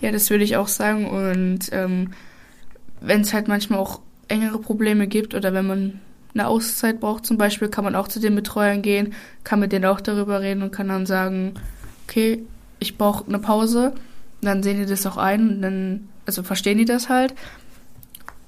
Ja, 0.00 0.10
das 0.12 0.30
würde 0.30 0.44
ich 0.44 0.56
auch 0.56 0.68
sagen. 0.68 1.08
Und 1.08 1.70
ähm, 1.72 2.12
wenn 3.00 3.20
es 3.22 3.32
halt 3.32 3.48
manchmal 3.48 3.78
auch 3.78 4.00
engere 4.28 4.58
Probleme 4.58 5.06
gibt 5.06 5.34
oder 5.34 5.52
wenn 5.52 5.66
man 5.66 6.00
eine 6.32 6.46
Auszeit 6.46 7.00
braucht 7.00 7.26
zum 7.26 7.38
Beispiel, 7.38 7.68
kann 7.68 7.84
man 7.84 7.96
auch 7.96 8.08
zu 8.08 8.20
den 8.20 8.34
Betreuern 8.34 8.82
gehen, 8.82 9.14
kann 9.42 9.60
mit 9.60 9.72
denen 9.72 9.84
auch 9.84 10.00
darüber 10.00 10.40
reden 10.40 10.62
und 10.62 10.70
kann 10.70 10.88
dann 10.88 11.06
sagen, 11.06 11.54
okay, 12.06 12.44
ich 12.78 12.96
brauche 12.96 13.26
eine 13.26 13.38
Pause. 13.38 13.92
Und 14.40 14.46
dann 14.46 14.62
sehen 14.62 14.78
die 14.78 14.86
das 14.86 15.06
auch 15.06 15.16
ein 15.16 15.48
und 15.48 15.62
dann, 15.62 16.08
also 16.26 16.42
verstehen 16.42 16.78
die 16.78 16.84
das 16.84 17.08
halt. 17.08 17.34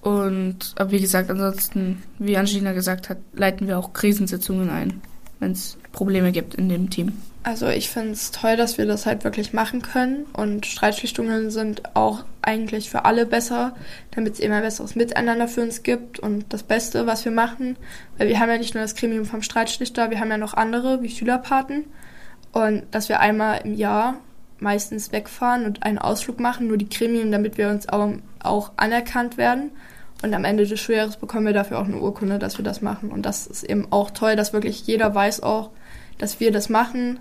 Und 0.00 0.74
aber 0.76 0.90
wie 0.90 1.00
gesagt, 1.00 1.30
ansonsten, 1.30 2.02
wie 2.18 2.36
Angelina 2.36 2.72
gesagt 2.72 3.08
hat, 3.08 3.18
leiten 3.34 3.68
wir 3.68 3.78
auch 3.78 3.92
Krisensitzungen 3.92 4.70
ein, 4.70 5.00
wenn 5.38 5.52
es 5.52 5.76
Probleme 5.92 6.32
gibt 6.32 6.54
in 6.54 6.68
dem 6.68 6.90
Team. 6.90 7.12
Also 7.44 7.68
ich 7.68 7.90
finde 7.90 8.12
es 8.12 8.30
toll, 8.30 8.56
dass 8.56 8.78
wir 8.78 8.86
das 8.86 9.04
halt 9.04 9.24
wirklich 9.24 9.52
machen 9.52 9.82
können 9.82 10.26
und 10.32 10.64
Streitschlichtungen 10.64 11.50
sind 11.50 11.96
auch 11.96 12.24
eigentlich 12.40 12.88
für 12.88 13.04
alle 13.04 13.26
besser, 13.26 13.74
damit 14.12 14.34
es 14.34 14.40
immer 14.40 14.60
besseres 14.60 14.94
Miteinander 14.94 15.48
für 15.48 15.62
uns 15.62 15.82
gibt 15.82 16.20
und 16.20 16.52
das 16.52 16.62
Beste, 16.62 17.06
was 17.06 17.24
wir 17.24 17.32
machen, 17.32 17.76
weil 18.16 18.28
wir 18.28 18.38
haben 18.38 18.48
ja 18.48 18.58
nicht 18.58 18.74
nur 18.74 18.82
das 18.84 18.94
Gremium 18.94 19.24
vom 19.24 19.42
Streitschlichter, 19.42 20.10
wir 20.10 20.20
haben 20.20 20.30
ja 20.30 20.38
noch 20.38 20.54
andere 20.54 21.02
wie 21.02 21.08
Schülerpaten 21.08 21.86
und 22.52 22.84
dass 22.92 23.08
wir 23.08 23.18
einmal 23.18 23.62
im 23.64 23.74
Jahr 23.74 24.20
meistens 24.60 25.10
wegfahren 25.10 25.64
und 25.64 25.82
einen 25.82 25.98
Ausflug 25.98 26.38
machen, 26.38 26.68
nur 26.68 26.76
die 26.76 26.88
Gremien, 26.88 27.32
damit 27.32 27.58
wir 27.58 27.70
uns 27.70 27.88
auch, 27.88 28.12
auch 28.40 28.70
anerkannt 28.76 29.36
werden 29.36 29.72
und 30.22 30.32
am 30.32 30.44
Ende 30.44 30.64
des 30.64 30.78
Schuljahres 30.78 31.16
bekommen 31.16 31.46
wir 31.46 31.52
dafür 31.52 31.80
auch 31.80 31.86
eine 31.86 31.98
Urkunde, 31.98 32.38
dass 32.38 32.56
wir 32.56 32.64
das 32.64 32.80
machen. 32.80 33.10
Und 33.10 33.26
das 33.26 33.48
ist 33.48 33.64
eben 33.64 33.88
auch 33.90 34.12
toll, 34.12 34.36
dass 34.36 34.52
wirklich 34.52 34.86
jeder 34.86 35.12
weiß 35.12 35.42
auch, 35.42 35.70
dass 36.18 36.38
wir 36.38 36.52
das 36.52 36.68
machen. 36.68 37.18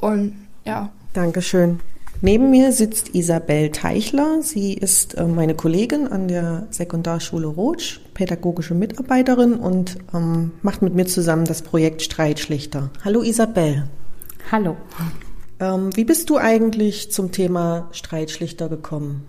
Und 0.00 0.34
ja. 0.64 0.90
Dankeschön. 1.12 1.80
Neben 2.22 2.50
mir 2.50 2.72
sitzt 2.72 3.14
Isabel 3.14 3.70
Teichler. 3.70 4.42
Sie 4.42 4.74
ist 4.74 5.14
äh, 5.14 5.24
meine 5.24 5.54
Kollegin 5.54 6.06
an 6.06 6.28
der 6.28 6.66
Sekundarschule 6.70 7.46
Rotsch, 7.46 8.00
pädagogische 8.12 8.74
Mitarbeiterin 8.74 9.54
und 9.54 9.96
ähm, 10.12 10.52
macht 10.62 10.82
mit 10.82 10.94
mir 10.94 11.06
zusammen 11.06 11.46
das 11.46 11.62
Projekt 11.62 12.02
Streitschlichter. 12.02 12.90
Hallo 13.04 13.22
Isabel. 13.22 13.88
Hallo. 14.52 14.76
Ähm, 15.60 15.96
wie 15.96 16.04
bist 16.04 16.28
du 16.28 16.36
eigentlich 16.36 17.10
zum 17.10 17.32
Thema 17.32 17.88
Streitschlichter 17.92 18.68
gekommen? 18.68 19.24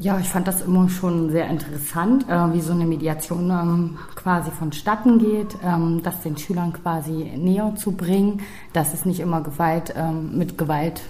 Ja, 0.00 0.18
ich 0.18 0.28
fand 0.28 0.48
das 0.48 0.60
immer 0.62 0.88
schon 0.88 1.30
sehr 1.30 1.48
interessant, 1.48 2.28
äh, 2.28 2.52
wie 2.52 2.60
so 2.60 2.72
eine 2.72 2.84
Mediation 2.84 3.50
ähm, 3.50 3.98
quasi 4.16 4.50
vonstatten 4.50 5.20
geht, 5.20 5.56
ähm, 5.62 6.02
das 6.02 6.20
den 6.22 6.36
Schülern 6.36 6.72
quasi 6.72 7.30
näher 7.36 7.76
zu 7.76 7.92
bringen, 7.92 8.42
dass 8.72 8.92
es 8.92 9.04
nicht 9.04 9.20
immer 9.20 9.40
Gewalt 9.40 9.94
ähm, 9.96 10.36
mit 10.36 10.58
Gewalt 10.58 11.02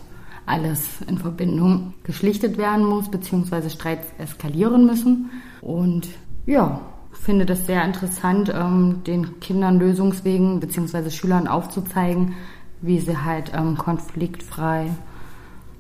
alles 0.45 1.01
in 1.09 1.17
Verbindung 1.17 1.95
geschlichtet 2.05 2.59
werden 2.59 2.85
muss, 2.85 3.11
beziehungsweise 3.11 3.71
Streits 3.71 4.07
eskalieren 4.19 4.85
müssen. 4.85 5.31
Und 5.63 6.07
ja, 6.45 6.83
finde 7.13 7.47
das 7.47 7.65
sehr 7.65 7.83
interessant, 7.87 8.53
ähm, 8.55 9.03
den 9.07 9.41
Kindern 9.41 9.79
Lösungswegen 9.79 10.61
beziehungsweise 10.61 11.11
Schülern 11.11 11.49
aufzuzeigen, 11.49 12.35
wie 12.83 13.01
sie 13.01 13.17
halt 13.17 13.51
ähm, 13.55 13.79
konfliktfrei 13.79 14.91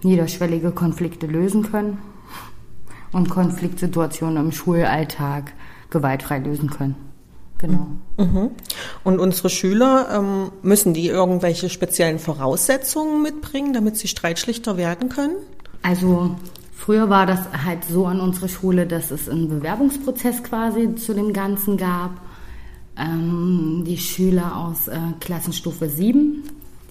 niederschwellige 0.02 0.70
Konflikte 0.70 1.26
lösen 1.26 1.64
können 1.64 1.98
und 3.14 3.30
Konfliktsituationen 3.30 4.36
im 4.46 4.52
Schulalltag 4.52 5.52
gewaltfrei 5.90 6.40
lösen 6.40 6.68
können. 6.68 6.96
Genau. 7.58 7.86
Mhm. 8.18 8.50
Und 9.04 9.20
unsere 9.20 9.48
Schüler, 9.48 10.08
ähm, 10.12 10.50
müssen 10.62 10.92
die 10.92 11.06
irgendwelche 11.06 11.70
speziellen 11.70 12.18
Voraussetzungen 12.18 13.22
mitbringen, 13.22 13.72
damit 13.72 13.96
sie 13.96 14.08
Streitschlichter 14.08 14.76
werden 14.76 15.08
können? 15.08 15.36
Also 15.82 16.34
früher 16.74 17.08
war 17.08 17.26
das 17.26 17.40
halt 17.64 17.84
so 17.84 18.06
an 18.06 18.20
unserer 18.20 18.48
Schule, 18.48 18.86
dass 18.86 19.10
es 19.10 19.28
einen 19.28 19.48
Bewerbungsprozess 19.48 20.42
quasi 20.42 20.96
zu 20.96 21.14
dem 21.14 21.32
Ganzen 21.32 21.76
gab. 21.76 22.20
Ähm, 22.96 23.84
die 23.86 23.98
Schüler 23.98 24.56
aus 24.56 24.88
äh, 24.88 24.98
Klassenstufe 25.20 25.88
7, 25.88 26.42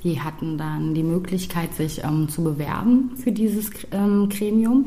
die 0.03 0.21
hatten 0.21 0.57
dann 0.57 0.93
die 0.93 1.03
Möglichkeit, 1.03 1.73
sich 1.73 2.03
ähm, 2.03 2.29
zu 2.29 2.43
bewerben 2.43 3.11
für 3.15 3.31
dieses 3.31 3.69
ähm, 3.91 4.29
Gremium. 4.29 4.85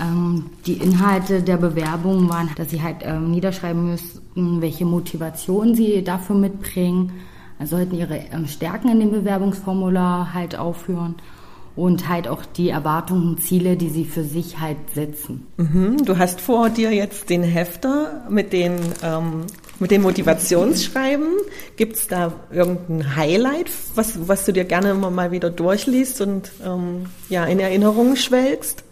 Ähm, 0.00 0.46
die 0.66 0.74
Inhalte 0.74 1.42
der 1.42 1.56
Bewerbung 1.56 2.28
waren, 2.28 2.50
dass 2.56 2.70
sie 2.70 2.82
halt 2.82 2.98
ähm, 3.02 3.30
niederschreiben 3.30 3.90
müssten, 3.90 4.60
welche 4.60 4.84
Motivation 4.84 5.74
sie 5.74 6.02
dafür 6.02 6.36
mitbringen. 6.36 7.12
Also 7.58 7.76
sollten 7.76 7.94
ihre 7.94 8.16
ähm, 8.32 8.46
Stärken 8.46 8.88
in 8.88 9.00
dem 9.00 9.10
Bewerbungsformular 9.10 10.34
halt 10.34 10.56
aufführen 10.56 11.16
und 11.76 12.08
halt 12.08 12.28
auch 12.28 12.44
die 12.44 12.68
Erwartungen 12.68 13.38
Ziele, 13.38 13.76
die 13.76 13.88
sie 13.88 14.04
für 14.04 14.24
sich 14.24 14.60
halt 14.60 14.76
setzen. 14.94 15.46
Mhm, 15.56 16.04
du 16.04 16.18
hast 16.18 16.40
vor 16.40 16.68
dir 16.68 16.92
jetzt 16.92 17.30
den 17.30 17.42
Hefter 17.42 18.24
mit 18.28 18.52
den, 18.52 18.78
ähm, 19.02 19.46
mit 19.78 19.90
den 19.90 20.02
Motivationsschreiben. 20.02 21.28
Gibt 21.76 21.96
es 21.96 22.08
da 22.08 22.32
irgendein 22.50 23.16
Highlight, 23.16 23.70
was, 23.94 24.28
was 24.28 24.44
du 24.44 24.52
dir 24.52 24.64
gerne 24.64 24.90
immer 24.90 25.10
mal 25.10 25.30
wieder 25.30 25.50
durchliest 25.50 26.20
und 26.20 26.52
ähm, 26.64 27.06
ja, 27.28 27.44
in 27.44 27.58
Erinnerung 27.58 28.16
schwelgst? 28.16 28.84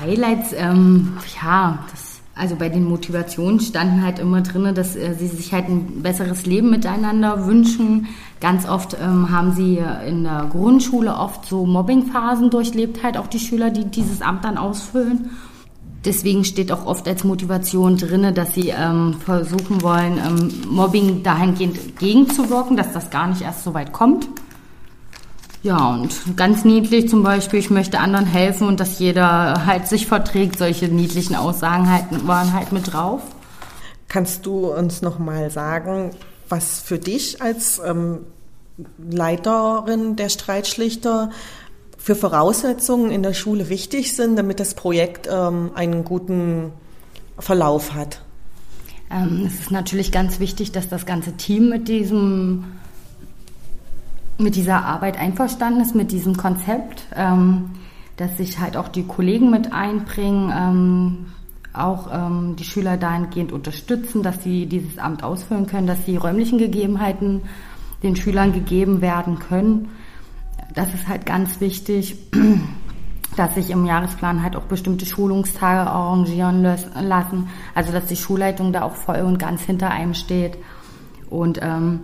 Highlights, 0.00 0.52
ähm, 0.52 1.16
ja, 1.42 1.84
das 1.90 2.12
also 2.34 2.56
bei 2.56 2.70
den 2.70 2.84
Motivationen 2.84 3.60
standen 3.60 4.02
halt 4.02 4.18
immer 4.18 4.40
drin, 4.40 4.74
dass 4.74 4.96
äh, 4.96 5.14
sie 5.14 5.28
sich 5.28 5.52
halt 5.52 5.68
ein 5.68 6.02
besseres 6.02 6.46
Leben 6.46 6.70
miteinander 6.70 7.46
wünschen. 7.46 8.08
Ganz 8.40 8.66
oft 8.66 8.96
ähm, 9.00 9.30
haben 9.30 9.52
sie 9.52 9.78
in 10.06 10.24
der 10.24 10.48
Grundschule 10.50 11.14
oft 11.14 11.44
so 11.44 11.66
Mobbingphasen 11.66 12.48
durchlebt, 12.48 13.02
halt 13.02 13.18
auch 13.18 13.26
die 13.26 13.38
Schüler, 13.38 13.70
die 13.70 13.84
dieses 13.84 14.22
Amt 14.22 14.44
dann 14.44 14.56
ausfüllen. 14.56 15.30
Deswegen 16.04 16.44
steht 16.44 16.72
auch 16.72 16.86
oft 16.86 17.06
als 17.06 17.22
Motivation 17.22 17.96
drin, 17.96 18.34
dass 18.34 18.54
sie 18.54 18.70
ähm, 18.70 19.14
versuchen 19.24 19.82
wollen, 19.82 20.18
ähm, 20.18 20.50
Mobbing 20.68 21.22
dahingehend 21.22 21.98
gegenzuwirken, 21.98 22.76
dass 22.76 22.92
das 22.92 23.10
gar 23.10 23.28
nicht 23.28 23.42
erst 23.42 23.62
so 23.62 23.74
weit 23.74 23.92
kommt. 23.92 24.26
Ja, 25.62 25.94
und 25.94 26.36
ganz 26.36 26.64
niedlich 26.64 27.08
zum 27.08 27.22
Beispiel, 27.22 27.60
ich 27.60 27.70
möchte 27.70 28.00
anderen 28.00 28.26
helfen 28.26 28.66
und 28.66 28.80
dass 28.80 28.98
jeder 28.98 29.64
halt 29.64 29.86
sich 29.86 30.08
verträgt. 30.08 30.58
Solche 30.58 30.88
niedlichen 30.88 31.36
Aussagen 31.36 31.88
halt, 31.88 32.26
waren 32.26 32.52
halt 32.52 32.72
mit 32.72 32.92
drauf. 32.92 33.22
Kannst 34.08 34.44
du 34.44 34.66
uns 34.66 35.02
noch 35.02 35.20
mal 35.20 35.50
sagen, 35.50 36.10
was 36.48 36.80
für 36.80 36.98
dich 36.98 37.40
als 37.40 37.80
ähm, 37.84 38.26
Leiterin 38.98 40.16
der 40.16 40.28
Streitschlichter 40.28 41.30
für 41.96 42.16
Voraussetzungen 42.16 43.12
in 43.12 43.22
der 43.22 43.32
Schule 43.32 43.68
wichtig 43.68 44.16
sind, 44.16 44.34
damit 44.34 44.58
das 44.58 44.74
Projekt 44.74 45.28
ähm, 45.30 45.70
einen 45.76 46.04
guten 46.04 46.72
Verlauf 47.38 47.94
hat? 47.94 48.20
Ähm, 49.12 49.44
es 49.46 49.60
ist 49.60 49.70
natürlich 49.70 50.10
ganz 50.10 50.40
wichtig, 50.40 50.72
dass 50.72 50.88
das 50.88 51.06
ganze 51.06 51.36
Team 51.36 51.68
mit 51.68 51.86
diesem 51.86 52.64
mit 54.38 54.56
dieser 54.56 54.84
Arbeit 54.84 55.18
einverstanden 55.18 55.80
ist, 55.80 55.94
mit 55.94 56.12
diesem 56.12 56.36
Konzept, 56.36 57.06
ähm, 57.14 57.70
dass 58.16 58.36
sich 58.36 58.58
halt 58.58 58.76
auch 58.76 58.88
die 58.88 59.04
Kollegen 59.04 59.50
mit 59.50 59.72
einbringen, 59.72 60.52
ähm, 60.54 61.26
auch 61.72 62.08
ähm, 62.12 62.56
die 62.56 62.64
Schüler 62.64 62.96
dahingehend 62.96 63.52
unterstützen, 63.52 64.22
dass 64.22 64.42
sie 64.42 64.66
dieses 64.66 64.98
Amt 64.98 65.24
ausfüllen 65.24 65.66
können, 65.66 65.86
dass 65.86 66.04
die 66.04 66.16
räumlichen 66.16 66.58
Gegebenheiten 66.58 67.42
den 68.02 68.16
Schülern 68.16 68.52
gegeben 68.52 69.00
werden 69.00 69.38
können. 69.38 69.88
Das 70.74 70.92
ist 70.92 71.08
halt 71.08 71.24
ganz 71.24 71.60
wichtig, 71.60 72.16
dass 73.36 73.54
sich 73.54 73.70
im 73.70 73.86
Jahresplan 73.86 74.42
halt 74.42 74.56
auch 74.56 74.64
bestimmte 74.64 75.06
Schulungstage 75.06 75.88
arrangieren 75.88 76.62
lassen, 76.62 77.48
also 77.74 77.92
dass 77.92 78.06
die 78.06 78.16
Schulleitung 78.16 78.72
da 78.72 78.82
auch 78.82 78.94
voll 78.94 79.20
und 79.20 79.38
ganz 79.38 79.62
hinter 79.62 79.90
einem 79.90 80.12
steht 80.12 80.58
und 81.30 81.58
ähm, 81.62 82.00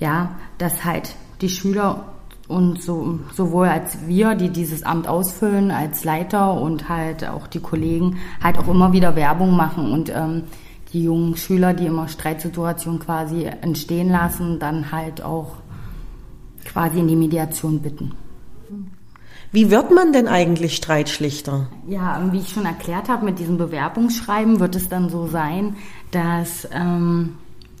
ja, 0.00 0.36
dass 0.58 0.84
halt 0.84 1.14
die 1.42 1.48
Schüler 1.48 2.04
und 2.48 2.82
so, 2.82 3.18
sowohl 3.34 3.66
als 3.66 4.06
wir, 4.06 4.34
die 4.34 4.50
dieses 4.50 4.82
Amt 4.82 5.08
ausfüllen, 5.08 5.70
als 5.70 6.04
Leiter 6.04 6.54
und 6.60 6.88
halt 6.88 7.26
auch 7.28 7.46
die 7.46 7.60
Kollegen, 7.60 8.18
halt 8.42 8.58
auch 8.58 8.68
immer 8.68 8.92
wieder 8.92 9.16
Werbung 9.16 9.56
machen 9.56 9.92
und 9.92 10.10
ähm, 10.10 10.44
die 10.92 11.04
jungen 11.04 11.36
Schüler, 11.36 11.72
die 11.72 11.86
immer 11.86 12.08
Streitsituationen 12.08 13.00
quasi 13.00 13.44
entstehen 13.44 14.10
lassen, 14.10 14.58
dann 14.58 14.92
halt 14.92 15.22
auch 15.22 15.56
quasi 16.64 17.00
in 17.00 17.08
die 17.08 17.16
Mediation 17.16 17.80
bitten. 17.80 18.12
Wie 19.50 19.70
wird 19.70 19.90
man 19.90 20.12
denn 20.14 20.28
eigentlich 20.28 20.76
Streitschlichter? 20.76 21.68
Ja, 21.86 22.26
wie 22.30 22.38
ich 22.38 22.48
schon 22.48 22.64
erklärt 22.64 23.08
habe, 23.08 23.26
mit 23.26 23.38
diesem 23.38 23.58
Bewerbungsschreiben 23.58 24.60
wird 24.60 24.74
es 24.76 24.88
dann 24.88 25.10
so 25.10 25.26
sein, 25.26 25.76
dass 26.10 26.66
ähm, 26.72 27.36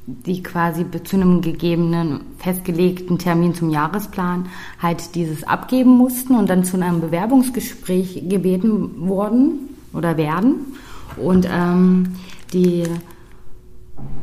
die 0.06 0.42
quasi 0.42 0.84
zu 1.04 1.16
einem 1.16 1.42
gegebenen, 1.42 2.22
festgelegten 2.38 3.18
Termin 3.18 3.54
zum 3.54 3.70
Jahresplan 3.70 4.46
halt 4.80 5.14
dieses 5.14 5.44
abgeben 5.44 5.96
mussten 5.96 6.34
und 6.34 6.50
dann 6.50 6.64
zu 6.64 6.76
einem 6.76 7.00
Bewerbungsgespräch 7.00 8.24
gebeten 8.28 9.06
wurden 9.06 9.76
oder 9.92 10.16
werden. 10.16 10.74
Und 11.16 11.48
ähm, 11.50 12.16
die 12.52 12.84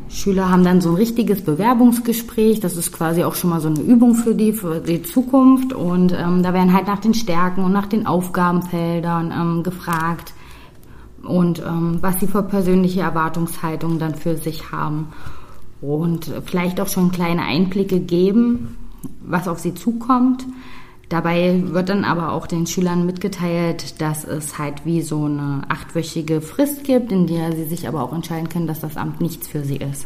Schüler 0.10 0.50
haben 0.52 0.65
dann 0.65 0.82
so 0.82 0.89
ein 0.89 0.96
richtiges 0.96 1.44
Bewerbungsgespräch. 1.44 2.60
Das 2.60 2.76
ist 2.76 2.92
quasi 2.92 3.24
auch 3.24 3.36
schon 3.36 3.52
mal 3.52 3.62
so 3.62 3.70
eine 3.70 3.80
Übung 3.80 4.15
für 4.15 4.36
die, 4.36 4.52
für 4.52 4.82
die 4.82 5.04
Zukunft. 5.04 5.72
Und 5.72 6.12
ähm, 6.12 6.44
da 6.44 6.54
werden 6.54 6.74
halt 6.74 6.88
nach 6.88 7.00
den 7.00 7.13
Stärken 7.13 7.63
und 7.63 7.72
nach 7.72 7.86
den 7.86 8.06
Aufgabenfeldern 8.06 9.32
ähm, 9.32 9.63
gefragt 9.63 10.34
und 11.24 11.60
ähm, 11.60 11.98
was 12.02 12.20
sie 12.20 12.28
für 12.28 12.44
persönliche 12.44 13.02
Erwartungshaltungen 13.02 14.00
dann 14.00 14.15
für 14.15 14.38
sich 14.38 14.72
haben 14.72 15.10
und 15.82 16.32
vielleicht 16.46 16.82
auch 16.82 16.88
schon 16.88 17.12
kleine 17.12 17.44
Einblicke 17.44 18.00
geben, 18.00 18.78
was 19.22 19.48
auf 19.48 19.60
sie 19.60 19.74
zukommt. 19.74 20.46
Dabei 21.10 21.63
wird 21.65 21.89
dann 21.89 22.06
aber 22.06 22.34
auch 22.34 22.46
den 22.46 22.68
Schülern 22.68 23.06
mitgeteilt, 23.06 24.00
dass 24.00 24.24
es 24.26 24.60
halt 24.60 24.86
wie 24.86 25.02
so 25.02 25.26
eine 25.26 25.62
achtwöchige 25.68 26.39
Frist 26.39 26.84
gibt, 26.84 27.12
in 27.12 27.26
der 27.26 27.56
sie 27.56 27.65
sich 27.65 27.88
aber 27.88 28.04
auch 28.04 28.13
entscheiden 28.13 28.50
können, 28.50 28.68
dass 28.68 28.80
das 28.80 28.96
Amt 28.96 29.20
nichts 29.20 29.48
für 29.48 29.63
sie 29.63 29.78
ist. 29.78 30.06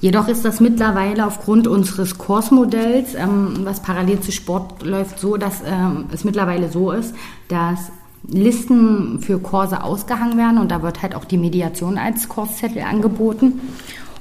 Jedoch 0.00 0.28
ist 0.28 0.44
das 0.44 0.60
mittlerweile 0.60 1.26
aufgrund 1.26 1.66
unseres 1.66 2.18
Kursmodells, 2.18 3.14
ähm, 3.14 3.60
was 3.64 3.80
parallel 3.80 4.20
zu 4.20 4.32
Sport 4.32 4.84
läuft, 4.84 5.18
so, 5.18 5.36
dass 5.36 5.62
ähm, 5.66 6.04
es 6.12 6.24
mittlerweile 6.24 6.70
so 6.70 6.92
ist, 6.92 7.14
dass 7.48 7.90
Listen 8.26 9.20
für 9.20 9.38
Kurse 9.38 9.82
ausgehangen 9.82 10.38
werden 10.38 10.58
und 10.58 10.70
da 10.70 10.82
wird 10.82 11.02
halt 11.02 11.14
auch 11.14 11.24
die 11.24 11.38
Mediation 11.38 11.98
als 11.98 12.28
Kurszettel 12.28 12.82
angeboten. 12.82 13.60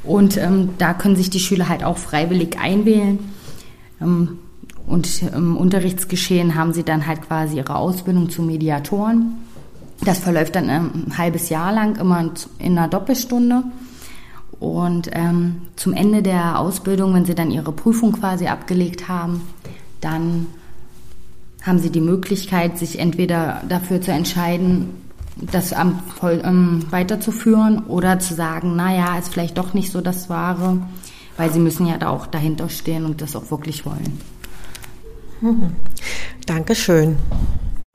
Und 0.04 0.38
ähm, 0.38 0.70
da 0.78 0.94
können 0.94 1.16
sich 1.16 1.30
die 1.30 1.40
Schüler 1.40 1.70
halt 1.70 1.84
auch 1.84 1.98
freiwillig 1.98 2.60
einwählen. 2.60 3.20
Ähm, 4.02 4.40
und 4.86 5.24
im 5.24 5.56
Unterrichtsgeschehen 5.56 6.56
haben 6.56 6.74
sie 6.74 6.84
dann 6.84 7.08
halt 7.08 7.22
quasi 7.22 7.58
ihre 7.58 7.76
Ausbildung 7.76 8.30
zu 8.30 8.42
Mediatoren. 8.42 9.38
Das 10.04 10.20
verläuft 10.20 10.56
dann 10.56 10.70
ein 10.70 11.18
halbes 11.18 11.50
Jahr 11.50 11.72
lang, 11.72 11.96
immer 11.96 12.32
in 12.60 12.78
einer 12.78 12.90
Doppelstunde. 12.90 13.64
Und 14.60 15.10
ähm, 15.14 15.64
zum 15.76 15.94
Ende 15.94 16.22
der 16.22 16.60
Ausbildung, 16.60 17.14
wenn 17.14 17.26
sie 17.26 17.36
dann 17.36 17.52
ihre 17.52 17.72
Prüfung 17.72 18.12
quasi 18.14 18.48
abgelegt 18.48 19.08
haben, 19.08 19.42
dann 20.02 20.48
haben 21.62 21.80
sie 21.80 21.90
die 21.90 22.02
Möglichkeit, 22.02 22.78
sich 22.78 23.00
entweder 23.00 23.62
dafür 23.68 24.02
zu 24.02 24.12
entscheiden, 24.12 24.90
das 25.36 25.74
Amt 25.74 26.02
voll, 26.12 26.42
ähm, 26.44 26.86
weiterzuführen 26.90 27.86
oder 27.86 28.20
zu 28.20 28.34
sagen, 28.34 28.76
naja, 28.76 29.18
ist 29.18 29.34
vielleicht 29.34 29.58
doch 29.58 29.74
nicht 29.74 29.92
so 29.92 30.02
das 30.02 30.30
Wahre, 30.30 30.78
weil 31.38 31.52
sie 31.52 31.60
müssen 31.60 31.86
ja 31.88 31.98
da 31.98 32.10
auch 32.10 32.28
dahinter 32.28 32.70
stehen 32.70 33.06
und 33.06 33.22
das 33.22 33.36
auch 33.36 33.50
wirklich 33.52 33.86
wollen. 33.86 34.20
Mhm. 35.42 35.76
Dankeschön. 36.46 37.18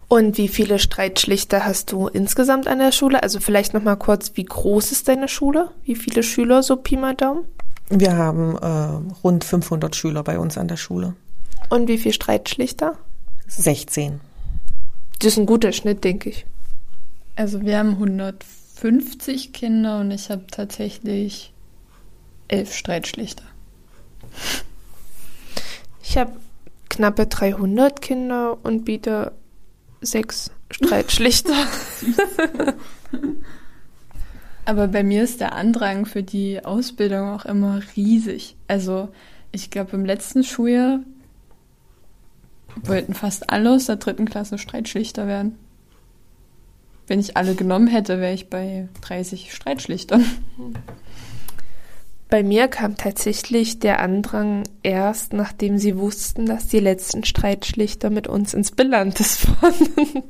Und 0.09 0.39
wie 0.39 0.49
viele 0.49 0.79
Streitschlichter 0.79 1.67
hast 1.67 1.93
du 1.93 2.09
insgesamt 2.09 2.67
an 2.67 2.79
der 2.79 2.93
Schule? 2.93 3.23
Also 3.23 3.41
vielleicht 3.41 3.75
noch 3.75 3.83
mal 3.83 3.97
kurz, 3.97 4.33
wie 4.35 4.45
groß 4.45 4.91
ist 4.91 5.09
deine 5.09 5.29
Schule? 5.29 5.71
Wie 5.85 5.97
viele 5.97 6.23
Schüler, 6.23 6.63
so 6.63 6.77
Pi 6.77 6.97
mal 6.97 7.15
Daumen? 7.15 7.45
Wir 7.91 8.17
haben 8.17 8.57
äh, 8.57 9.15
rund 9.23 9.45
500 9.45 9.95
Schüler 9.95 10.23
bei 10.23 10.39
uns 10.39 10.57
an 10.57 10.69
der 10.69 10.77
Schule. 10.77 11.15
Und 11.69 11.89
wie 11.89 11.99
viele 11.99 12.15
Streitschlichter? 12.15 12.95
16. 13.47 14.21
Das 15.19 15.33
ist 15.33 15.39
ein 15.39 15.47
guter 15.47 15.73
Schnitt, 15.73 16.05
denke 16.05 16.31
ich. 16.31 16.47
Also 17.39 17.63
wir 17.63 17.79
haben 17.79 17.91
150 17.91 19.53
Kinder 19.53 20.01
und 20.01 20.11
ich 20.11 20.29
habe 20.29 20.49
tatsächlich 20.51 21.53
elf 22.49 22.75
Streitschlichter. 22.75 23.45
Ich 26.03 26.19
habe 26.19 26.33
knappe 26.89 27.29
300 27.29 28.03
Kinder 28.03 28.59
und 28.65 28.85
biete 28.85 29.31
sechs 30.01 30.51
Streitschlichter. 30.73 31.55
Aber 34.65 34.89
bei 34.89 35.05
mir 35.05 35.23
ist 35.23 35.41
der 35.41 35.53
Andrang 35.53 36.07
für 36.07 36.25
die 36.25 36.65
Ausbildung 36.65 37.29
auch 37.29 37.45
immer 37.45 37.83
riesig. 37.95 38.57
Also 38.67 39.11
ich 39.53 39.71
glaube, 39.71 39.93
im 39.93 40.05
letzten 40.05 40.43
Schuljahr 40.43 40.99
wollten 42.83 43.15
fast 43.15 43.49
alle 43.49 43.71
aus 43.77 43.87
der 43.87 43.95
dritten 43.95 44.25
Klasse 44.25 44.59
Streitschlichter 44.59 45.29
werden. 45.29 45.57
Wenn 47.09 47.21
ich 47.21 47.37
alle 47.39 47.55
genommen 47.55 47.89
hätte, 47.89 48.21
wäre 48.21 48.35
ich 48.35 48.51
bei 48.51 48.89
30 49.01 49.53
Streitschlichtern. 49.53 50.25
Bei 52.29 52.43
mir 52.43 52.69
kam 52.69 52.99
tatsächlich 52.99 53.79
der 53.79 54.01
Andrang 54.01 54.65
erst, 54.83 55.33
nachdem 55.33 55.79
sie 55.79 55.97
wussten, 55.97 56.45
dass 56.45 56.69
die 56.69 56.81
letzten 56.81 57.25
Streitschlichter 57.25 58.11
mit 58.11 58.29
uns 58.29 58.53
ins 58.53 58.73
Belandes 58.73 59.37
fahren. 59.39 60.23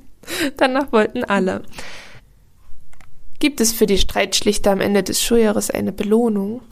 Danach 0.56 0.92
wollten 0.92 1.24
alle. 1.24 1.62
Gibt 3.40 3.60
es 3.60 3.72
für 3.72 3.86
die 3.86 3.98
Streitschlichter 3.98 4.70
am 4.70 4.80
Ende 4.80 5.02
des 5.02 5.20
Schuljahres 5.20 5.72
eine 5.72 5.92
Belohnung? 5.92 6.62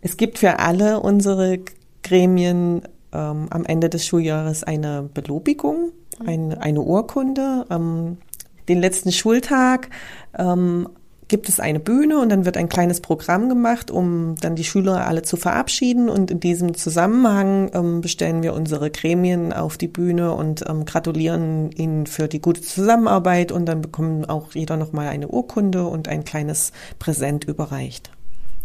Es 0.00 0.16
gibt 0.16 0.38
für 0.38 0.60
alle 0.60 1.00
unsere 1.00 1.58
Gremien 2.04 2.82
ähm, 3.12 3.48
am 3.50 3.64
Ende 3.64 3.88
des 3.88 4.06
Schuljahres 4.06 4.62
eine 4.62 5.02
Belobigung, 5.02 5.90
ein, 6.24 6.54
eine 6.54 6.80
Urkunde. 6.80 7.66
Ähm, 7.70 8.18
den 8.68 8.80
letzten 8.80 9.12
Schultag 9.12 9.88
ähm, 10.36 10.88
gibt 11.28 11.48
es 11.48 11.60
eine 11.60 11.78
Bühne 11.78 12.18
und 12.18 12.30
dann 12.30 12.46
wird 12.46 12.56
ein 12.56 12.68
kleines 12.68 13.00
Programm 13.00 13.48
gemacht, 13.48 13.90
um 13.90 14.34
dann 14.40 14.56
die 14.56 14.64
Schüler 14.64 15.06
alle 15.06 15.22
zu 15.22 15.36
verabschieden. 15.36 16.08
Und 16.08 16.30
in 16.30 16.40
diesem 16.40 16.74
Zusammenhang 16.74 17.70
ähm, 17.74 18.00
bestellen 18.00 18.42
wir 18.42 18.54
unsere 18.54 18.90
Gremien 18.90 19.52
auf 19.52 19.76
die 19.76 19.88
Bühne 19.88 20.32
und 20.32 20.64
ähm, 20.68 20.86
gratulieren 20.86 21.70
ihnen 21.72 22.06
für 22.06 22.28
die 22.28 22.40
gute 22.40 22.62
Zusammenarbeit. 22.62 23.52
Und 23.52 23.66
dann 23.66 23.82
bekommen 23.82 24.24
auch 24.24 24.54
jeder 24.54 24.76
nochmal 24.76 25.08
eine 25.08 25.28
Urkunde 25.28 25.86
und 25.86 26.08
ein 26.08 26.24
kleines 26.24 26.72
Präsent 26.98 27.44
überreicht. 27.44 28.10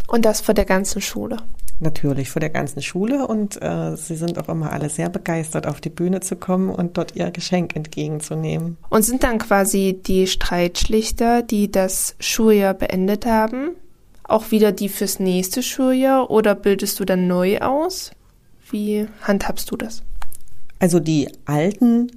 Und 0.07 0.25
das 0.25 0.41
vor 0.41 0.53
der 0.53 0.65
ganzen 0.65 1.01
Schule? 1.01 1.37
Natürlich 1.79 2.29
vor 2.29 2.39
der 2.39 2.49
ganzen 2.49 2.81
Schule 2.81 3.27
und 3.27 3.61
äh, 3.61 3.95
sie 3.97 4.15
sind 4.15 4.37
auch 4.37 4.47
immer 4.47 4.71
alle 4.71 4.89
sehr 4.89 5.09
begeistert, 5.09 5.67
auf 5.67 5.81
die 5.81 5.89
Bühne 5.89 6.21
zu 6.21 6.35
kommen 6.35 6.69
und 6.69 6.97
dort 6.97 7.15
ihr 7.15 7.29
Geschenk 7.31 7.75
entgegenzunehmen. 7.75 8.77
Und 8.89 9.03
sind 9.03 9.23
dann 9.23 9.39
quasi 9.39 9.99
die 10.05 10.27
Streitschlichter, 10.27 11.41
die 11.41 11.71
das 11.71 12.15
Schuljahr 12.19 12.73
beendet 12.73 13.25
haben, 13.25 13.71
auch 14.23 14.51
wieder 14.51 14.71
die 14.71 14.89
fürs 14.89 15.19
nächste 15.19 15.61
Schuljahr 15.61 16.29
oder 16.31 16.55
bildest 16.55 16.99
du 16.99 17.05
dann 17.05 17.27
neu 17.27 17.59
aus? 17.59 18.11
Wie 18.69 19.07
handhabst 19.21 19.69
du 19.69 19.77
das? 19.77 20.03
Also 20.79 20.99
die 20.99 21.29
alten 21.45 22.11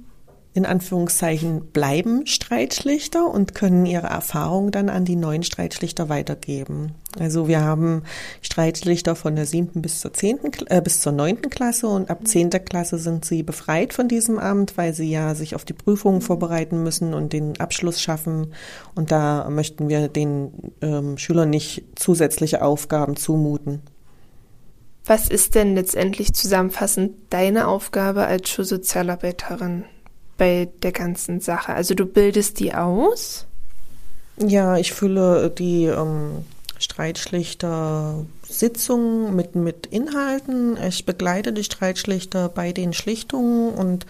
in 0.57 0.65
Anführungszeichen 0.65 1.67
bleiben 1.67 2.25
Streitschlichter 2.25 3.29
und 3.31 3.53
können 3.53 3.85
ihre 3.85 4.07
Erfahrung 4.07 4.71
dann 4.71 4.89
an 4.89 5.05
die 5.05 5.15
neuen 5.15 5.43
Streitschlichter 5.43 6.09
weitergeben. 6.09 6.95
Also 7.19 7.47
wir 7.47 7.61
haben 7.61 8.01
Streitschlichter 8.41 9.15
von 9.15 9.35
der 9.35 9.45
siebten 9.45 9.83
bis 9.83 9.99
zur 9.99 10.13
zehnten, 10.13 10.49
äh, 10.65 10.81
bis 10.81 10.99
zur 10.99 11.11
neunten 11.11 11.51
Klasse 11.51 11.85
und 11.85 12.09
ab 12.09 12.27
zehnter 12.27 12.59
Klasse 12.59 12.97
sind 12.97 13.23
sie 13.23 13.43
befreit 13.43 13.93
von 13.93 14.07
diesem 14.07 14.39
Amt, 14.39 14.77
weil 14.77 14.95
sie 14.95 15.11
ja 15.11 15.35
sich 15.35 15.53
auf 15.53 15.63
die 15.63 15.73
Prüfungen 15.73 16.21
vorbereiten 16.21 16.81
müssen 16.81 17.13
und 17.13 17.33
den 17.33 17.59
Abschluss 17.59 18.01
schaffen. 18.01 18.51
Und 18.95 19.11
da 19.11 19.47
möchten 19.51 19.89
wir 19.89 20.07
den 20.07 20.51
ähm, 20.81 21.19
Schülern 21.19 21.51
nicht 21.51 21.83
zusätzliche 21.93 22.63
Aufgaben 22.63 23.15
zumuten. 23.15 23.83
Was 25.05 25.29
ist 25.29 25.53
denn 25.53 25.75
letztendlich 25.75 26.33
zusammenfassend 26.33 27.13
deine 27.29 27.67
Aufgabe 27.67 28.25
als 28.25 28.49
Schulsozialarbeiterin? 28.49 29.85
Bei 30.37 30.69
der 30.83 30.91
ganzen 30.91 31.39
Sache? 31.41 31.73
Also 31.73 31.93
du 31.93 32.05
bildest 32.05 32.59
die 32.59 32.73
aus? 32.73 33.45
Ja, 34.37 34.77
ich 34.77 34.93
fülle 34.93 35.49
die 35.49 35.85
ähm, 35.85 36.45
Streitschlichter 36.79 38.25
Sitzungen 38.43 39.35
mit, 39.35 39.55
mit 39.55 39.87
Inhalten. 39.87 40.77
Ich 40.77 41.05
begleite 41.05 41.51
die 41.51 41.63
Streitschlichter 41.63 42.49
bei 42.49 42.71
den 42.71 42.93
Schlichtungen 42.93 43.73
und 43.73 44.05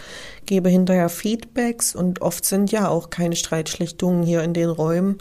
gebe 0.46 0.70
hinterher 0.70 1.10
Feedbacks. 1.10 1.96
Und 1.96 2.22
oft 2.22 2.46
sind 2.46 2.72
ja 2.72 2.90
auch 2.90 3.10
keine 3.10 3.36
Streitschlichtungen 3.36 4.24
hier 4.24 4.44
in 4.44 4.54
den 4.54 4.70
Räumen, 4.70 5.18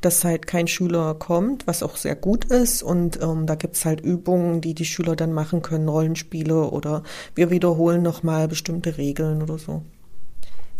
dass 0.00 0.24
halt 0.24 0.46
kein 0.46 0.68
Schüler 0.68 1.14
kommt, 1.14 1.66
was 1.66 1.82
auch 1.82 1.96
sehr 1.96 2.16
gut 2.16 2.44
ist. 2.46 2.82
Und 2.82 3.20
ähm, 3.22 3.46
da 3.46 3.54
gibt's 3.54 3.84
halt 3.84 4.00
Übungen, 4.00 4.60
die 4.60 4.74
die 4.74 4.84
Schüler 4.84 5.16
dann 5.16 5.32
machen 5.32 5.62
können, 5.62 5.88
Rollenspiele 5.88 6.70
oder 6.70 7.02
wir 7.34 7.50
wiederholen 7.50 8.02
nochmal 8.02 8.46
bestimmte 8.46 8.98
Regeln 8.98 9.42
oder 9.42 9.58
so. 9.58 9.82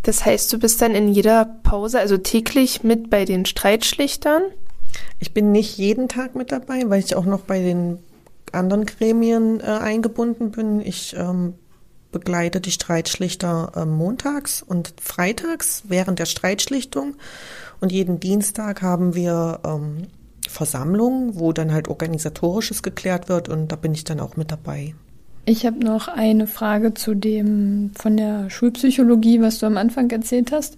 Das 0.02 0.24
heißt, 0.24 0.52
du 0.52 0.58
bist 0.58 0.80
dann 0.80 0.94
in 0.94 1.08
jeder 1.08 1.44
Pause, 1.44 1.98
also 1.98 2.16
täglich 2.16 2.82
mit 2.82 3.10
bei 3.10 3.24
den 3.24 3.44
Streitschlichtern? 3.44 4.42
Ich 5.18 5.34
bin 5.34 5.52
nicht 5.52 5.76
jeden 5.76 6.08
Tag 6.08 6.34
mit 6.34 6.52
dabei, 6.52 6.88
weil 6.88 7.00
ich 7.00 7.14
auch 7.14 7.26
noch 7.26 7.42
bei 7.42 7.60
den 7.60 7.98
anderen 8.52 8.86
Gremien 8.86 9.60
äh, 9.60 9.64
eingebunden 9.64 10.50
bin. 10.50 10.80
Ich 10.80 11.14
ähm, 11.16 11.54
begleite 12.10 12.60
die 12.60 12.72
Streitschlichter 12.72 13.72
äh, 13.76 13.84
montags 13.84 14.62
und 14.62 14.94
freitags 15.00 15.84
während 15.86 16.18
der 16.18 16.26
Streitschlichtung. 16.26 17.16
Und 17.80 17.92
jeden 17.92 18.20
Dienstag 18.20 18.82
haben 18.82 19.14
wir 19.14 19.60
ähm, 19.64 20.08
Versammlungen, 20.48 21.38
wo 21.38 21.52
dann 21.52 21.72
halt 21.72 21.88
organisatorisches 21.88 22.82
geklärt 22.82 23.28
wird 23.28 23.48
und 23.48 23.68
da 23.68 23.76
bin 23.76 23.92
ich 23.92 24.04
dann 24.04 24.20
auch 24.20 24.36
mit 24.36 24.50
dabei. 24.50 24.94
Ich 25.44 25.66
habe 25.66 25.78
noch 25.78 26.08
eine 26.08 26.46
Frage 26.46 26.94
zu 26.94 27.14
dem 27.14 27.92
von 27.94 28.16
der 28.16 28.50
Schulpsychologie, 28.50 29.40
was 29.40 29.58
du 29.58 29.66
am 29.66 29.76
Anfang 29.76 30.10
erzählt 30.10 30.52
hast. 30.52 30.76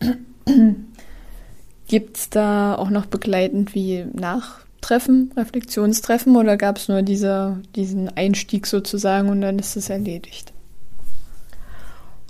Gibt 1.86 2.16
es 2.16 2.30
da 2.30 2.76
auch 2.76 2.90
noch 2.90 3.06
begleitend 3.06 3.74
wie 3.74 4.06
Nachtreffen, 4.12 5.32
Reflexionstreffen 5.36 6.36
oder 6.36 6.56
gab 6.56 6.78
es 6.78 6.88
nur 6.88 7.02
dieser, 7.02 7.60
diesen 7.76 8.08
Einstieg 8.16 8.66
sozusagen 8.66 9.28
und 9.28 9.40
dann 9.40 9.58
ist 9.58 9.76
es 9.76 9.90
erledigt? 9.90 10.52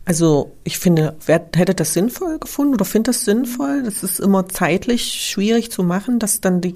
Also 0.07 0.53
ich 0.65 0.79
finde, 0.79 1.17
wer 1.25 1.47
hätte 1.55 1.75
das 1.75 1.95
sinnvoll 1.95 2.39
gefunden 2.39 2.75
oder 2.75 2.85
findet 2.85 3.09
das 3.09 3.25
sinnvoll? 3.25 3.83
Das 3.85 4.03
ist 4.03 4.21
immer 4.21 4.49
zeitlich 4.49 5.13
schwierig 5.13 5.71
zu 5.71 5.83
machen, 5.83 6.19
dass 6.19 6.41
dann 6.41 6.61
die 6.61 6.75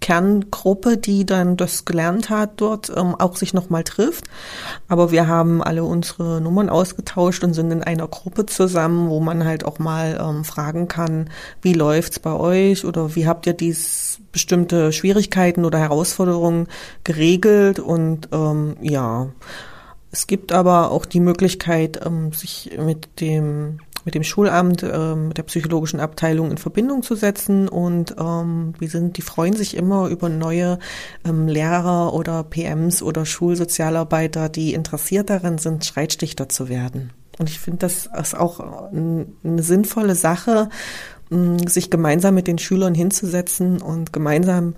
Kerngruppe, 0.00 0.96
die 0.96 1.26
dann 1.26 1.56
das 1.56 1.84
gelernt 1.84 2.30
hat, 2.30 2.52
dort 2.56 2.90
ähm, 2.96 3.14
auch 3.14 3.36
sich 3.36 3.52
nochmal 3.52 3.84
trifft. 3.84 4.24
Aber 4.88 5.10
wir 5.10 5.28
haben 5.28 5.62
alle 5.62 5.84
unsere 5.84 6.40
Nummern 6.40 6.70
ausgetauscht 6.70 7.44
und 7.44 7.54
sind 7.54 7.70
in 7.70 7.82
einer 7.82 8.08
Gruppe 8.08 8.46
zusammen, 8.46 9.10
wo 9.10 9.20
man 9.20 9.44
halt 9.44 9.64
auch 9.64 9.78
mal 9.78 10.18
ähm, 10.20 10.44
fragen 10.44 10.88
kann, 10.88 11.28
wie 11.62 11.74
läuft's 11.74 12.18
bei 12.18 12.32
euch 12.32 12.84
oder 12.84 13.14
wie 13.14 13.26
habt 13.26 13.46
ihr 13.46 13.52
dies 13.52 14.20
bestimmte 14.32 14.92
Schwierigkeiten 14.92 15.64
oder 15.64 15.78
Herausforderungen 15.78 16.68
geregelt 17.04 17.78
und 17.78 18.28
ähm, 18.32 18.76
ja. 18.80 19.28
Es 20.12 20.26
gibt 20.26 20.50
aber 20.50 20.90
auch 20.90 21.06
die 21.06 21.20
Möglichkeit, 21.20 22.00
ähm, 22.04 22.32
sich 22.32 22.76
mit 22.78 23.20
dem 23.20 23.78
mit 24.04 24.14
dem 24.14 24.22
Schulamt, 24.22 24.82
äh, 24.82 25.14
mit 25.14 25.38
der 25.38 25.42
psychologischen 25.44 26.00
Abteilung 26.00 26.50
in 26.50 26.58
Verbindung 26.58 27.02
zu 27.02 27.14
setzen 27.14 27.68
und 27.68 28.14
ähm, 28.18 28.74
wir 28.78 28.88
sind, 28.88 29.16
die 29.16 29.22
freuen 29.22 29.54
sich 29.54 29.76
immer 29.76 30.08
über 30.08 30.28
neue 30.28 30.78
ähm, 31.24 31.48
Lehrer 31.48 32.14
oder 32.14 32.44
PMs 32.44 33.02
oder 33.02 33.26
Schulsozialarbeiter, 33.26 34.48
die 34.48 34.74
interessiert 34.74 35.30
darin 35.30 35.58
sind, 35.58 35.84
Streitstichter 35.84 36.48
zu 36.48 36.68
werden. 36.68 37.12
Und 37.38 37.48
ich 37.48 37.58
finde, 37.58 37.78
das 37.78 38.08
ist 38.20 38.36
auch 38.36 38.60
eine 38.92 39.62
sinnvolle 39.62 40.14
Sache, 40.14 40.68
sich 41.66 41.90
gemeinsam 41.90 42.34
mit 42.34 42.46
den 42.46 42.58
Schülern 42.58 42.94
hinzusetzen 42.94 43.80
und 43.80 44.12
gemeinsam 44.12 44.74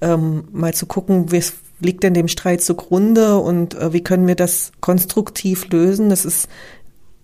ähm, 0.00 0.44
mal 0.52 0.72
zu 0.72 0.86
gucken, 0.86 1.32
wie 1.32 1.42
liegt 1.80 2.02
denn 2.02 2.14
dem 2.14 2.28
Streit 2.28 2.62
zugrunde 2.62 3.38
und 3.38 3.74
äh, 3.74 3.92
wie 3.92 4.02
können 4.02 4.26
wir 4.26 4.34
das 4.34 4.72
konstruktiv 4.80 5.68
lösen. 5.68 6.08
Das 6.08 6.24
ist 6.24 6.48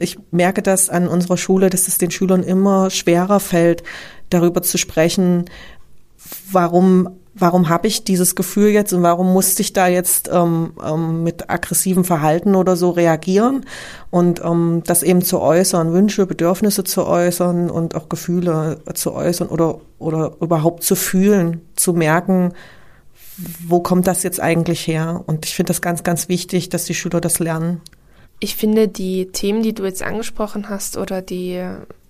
ich 0.05 0.19
merke 0.31 0.62
das 0.62 0.88
an 0.88 1.09
unserer 1.09 1.37
Schule, 1.37 1.71
dass 1.71 1.88
es 1.88 1.99
den 1.99 2.11
Schülern 2.11 2.43
immer 2.43 2.90
schwerer 2.90 3.40
fällt, 3.40 3.83
darüber 4.31 4.62
zu 4.62 4.79
sprechen, 4.79 5.47
warum 6.51 7.09
warum 7.35 7.69
habe 7.69 7.88
ich 7.88 8.05
dieses 8.05 8.37
Gefühl 8.37 8.69
jetzt 8.69 8.93
und 8.93 9.03
warum 9.03 9.33
musste 9.33 9.61
ich 9.62 9.73
da 9.73 9.88
jetzt 9.88 10.31
ähm, 10.33 10.73
ähm, 10.83 11.25
mit 11.25 11.51
aggressivem 11.51 12.05
Verhalten 12.05 12.55
oder 12.55 12.77
so 12.77 12.90
reagieren 12.90 13.67
und 14.11 14.40
ähm, 14.45 14.83
das 14.87 15.03
eben 15.03 15.23
zu 15.23 15.40
äußern, 15.40 15.93
Wünsche, 15.93 16.27
Bedürfnisse 16.27 16.85
zu 16.85 17.05
äußern 17.05 17.71
und 17.71 17.97
auch 17.97 18.09
Gefühle 18.09 18.81
zu 18.95 19.12
äußern 19.12 19.49
oder 19.49 19.81
oder 19.99 20.37
überhaupt 20.40 20.85
zu 20.85 20.95
fühlen, 20.95 21.62
zu 21.75 21.93
merken, 21.93 22.53
wo 23.67 23.81
kommt 23.81 24.07
das 24.07 24.23
jetzt 24.23 24.40
eigentlich 24.40 24.87
her? 24.87 25.23
Und 25.27 25.45
ich 25.47 25.55
finde 25.57 25.71
das 25.71 25.83
ganz, 25.83 26.03
ganz 26.05 26.29
wichtig, 26.29 26.69
dass 26.69 26.85
die 26.85 26.95
Schüler 26.95 27.21
das 27.21 27.40
lernen. 27.40 27.81
Ich 28.40 28.57
finde 28.57 28.88
die 28.88 29.27
Themen, 29.27 29.62
die 29.62 29.75
du 29.75 29.85
jetzt 29.85 30.03
angesprochen 30.03 30.68
hast 30.68 30.97
oder 30.97 31.23
die, 31.23 31.62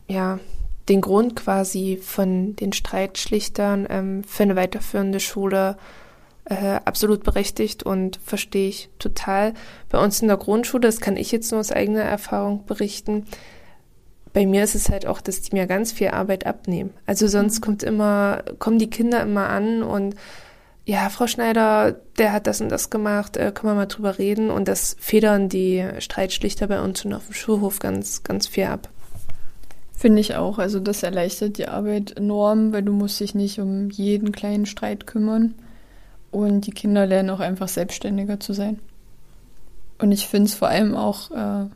ja, 0.08 0.38
den 0.88 1.00
Grund 1.00 1.36
quasi 1.36 1.98
von 2.02 2.56
den 2.56 2.72
Streitschlichtern 2.72 3.86
ähm, 3.88 4.24
für 4.24 4.42
eine 4.42 4.56
weiterführende 4.56 5.20
Schule 5.20 5.76
äh, 6.44 6.80
absolut 6.84 7.24
berechtigt 7.24 7.84
und 7.84 8.20
verstehe 8.22 8.68
ich 8.68 8.90
total. 8.98 9.54
Bei 9.88 10.02
uns 10.02 10.20
in 10.20 10.28
der 10.28 10.36
Grundschule, 10.36 10.82
das 10.82 11.00
kann 11.00 11.16
ich 11.16 11.32
jetzt 11.32 11.50
nur 11.50 11.60
aus 11.60 11.72
eigener 11.72 12.02
Erfahrung 12.02 12.66
berichten, 12.66 13.26
bei 14.34 14.46
mir 14.46 14.64
ist 14.64 14.74
es 14.74 14.90
halt 14.90 15.06
auch, 15.06 15.20
dass 15.20 15.40
die 15.40 15.54
mir 15.54 15.66
ganz 15.66 15.92
viel 15.92 16.08
Arbeit 16.08 16.44
abnehmen. 16.44 16.92
Also 17.06 17.28
sonst 17.28 17.60
mhm. 17.60 17.64
kommt 17.64 17.82
immer, 17.84 18.42
kommen 18.58 18.78
die 18.78 18.90
Kinder 18.90 19.22
immer 19.22 19.48
an 19.48 19.82
und 19.82 20.16
ja, 20.86 21.08
Frau 21.08 21.26
Schneider, 21.26 21.96
der 22.18 22.32
hat 22.32 22.46
das 22.46 22.60
und 22.60 22.68
das 22.68 22.90
gemacht, 22.90 23.36
äh, 23.36 23.52
können 23.52 23.72
wir 23.72 23.76
mal 23.76 23.86
drüber 23.86 24.18
reden. 24.18 24.50
Und 24.50 24.68
das 24.68 24.96
federn 25.00 25.48
die 25.48 25.86
Streitschlichter 25.98 26.66
bei 26.66 26.80
uns 26.80 27.00
schon 27.00 27.14
auf 27.14 27.26
dem 27.26 27.34
Schulhof 27.34 27.78
ganz, 27.78 28.22
ganz 28.22 28.46
viel 28.46 28.64
ab. 28.64 28.90
Finde 29.96 30.20
ich 30.20 30.34
auch. 30.34 30.58
Also 30.58 30.80
das 30.80 31.02
erleichtert 31.02 31.56
die 31.56 31.68
Arbeit 31.68 32.16
enorm, 32.16 32.72
weil 32.72 32.82
du 32.82 32.92
musst 32.92 33.20
dich 33.20 33.34
nicht 33.34 33.60
um 33.60 33.88
jeden 33.90 34.32
kleinen 34.32 34.66
Streit 34.66 35.06
kümmern. 35.06 35.54
Und 36.30 36.66
die 36.66 36.72
Kinder 36.72 37.06
lernen 37.06 37.30
auch 37.30 37.40
einfach 37.40 37.68
selbstständiger 37.68 38.40
zu 38.40 38.52
sein. 38.52 38.78
Und 39.98 40.12
ich 40.12 40.26
finde 40.26 40.46
es 40.46 40.54
vor 40.54 40.68
allem 40.68 40.94
auch 40.96 41.30
äh, 41.30 41.66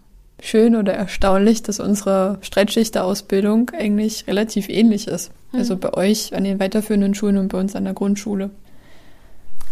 schön 0.41 0.77
oder 0.77 0.93
erstaunlich, 0.93 1.63
dass 1.63 1.81
unsere 1.81 2.39
Streitschichterausbildung 2.43 3.71
eigentlich 3.71 4.27
relativ 4.27 4.69
ähnlich 4.69 5.07
ist. 5.07 5.31
Mhm. 5.53 5.61
Also 5.61 5.77
bei 5.77 5.95
euch 5.95 6.35
an 6.35 6.45
den 6.45 6.61
weiterführenden 6.61 7.15
Schulen 7.15 7.39
und 7.39 7.49
bei 7.49 7.59
uns 7.59 7.75
an 7.75 7.85
der 7.85 7.95
Grundschule. 7.95 8.51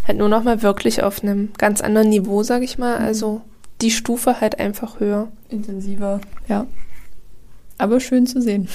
Halt 0.06 0.18
nur 0.18 0.28
noch 0.28 0.44
mal 0.44 0.62
wirklich 0.62 1.02
auf 1.02 1.22
einem 1.22 1.50
ganz 1.58 1.80
anderen 1.80 2.08
Niveau, 2.08 2.42
sag 2.42 2.62
ich 2.62 2.78
mal. 2.78 3.00
Mhm. 3.00 3.04
Also 3.04 3.40
die 3.80 3.90
Stufe 3.90 4.40
halt 4.40 4.58
einfach 4.58 5.00
höher. 5.00 5.28
Intensiver, 5.48 6.20
ja. 6.48 6.66
Aber 7.78 8.00
schön 8.00 8.26
zu 8.26 8.40
sehen. 8.40 8.68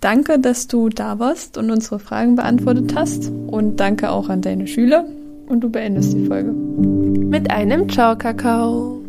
Danke, 0.00 0.38
dass 0.38 0.68
du 0.68 0.88
da 0.88 1.18
warst 1.18 1.58
und 1.58 1.70
unsere 1.70 1.98
Fragen 1.98 2.36
beantwortet 2.36 2.94
hast. 2.94 3.30
Und 3.48 3.78
danke 3.78 4.10
auch 4.10 4.28
an 4.28 4.42
deine 4.42 4.66
Schüler. 4.66 5.04
Und 5.48 5.60
du 5.60 5.70
beendest 5.70 6.12
die 6.12 6.26
Folge. 6.26 6.52
Mit 6.52 7.50
einem 7.50 7.88
Ciao 7.88 8.16
Kakao. 8.16 9.02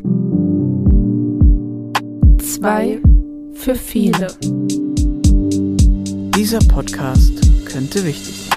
Zwei 2.40 3.00
für 3.54 3.76
viele. 3.76 4.28
Dieser 6.36 6.60
Podcast 6.60 7.34
könnte 7.66 8.04
wichtig 8.06 8.36
sein. 8.36 8.49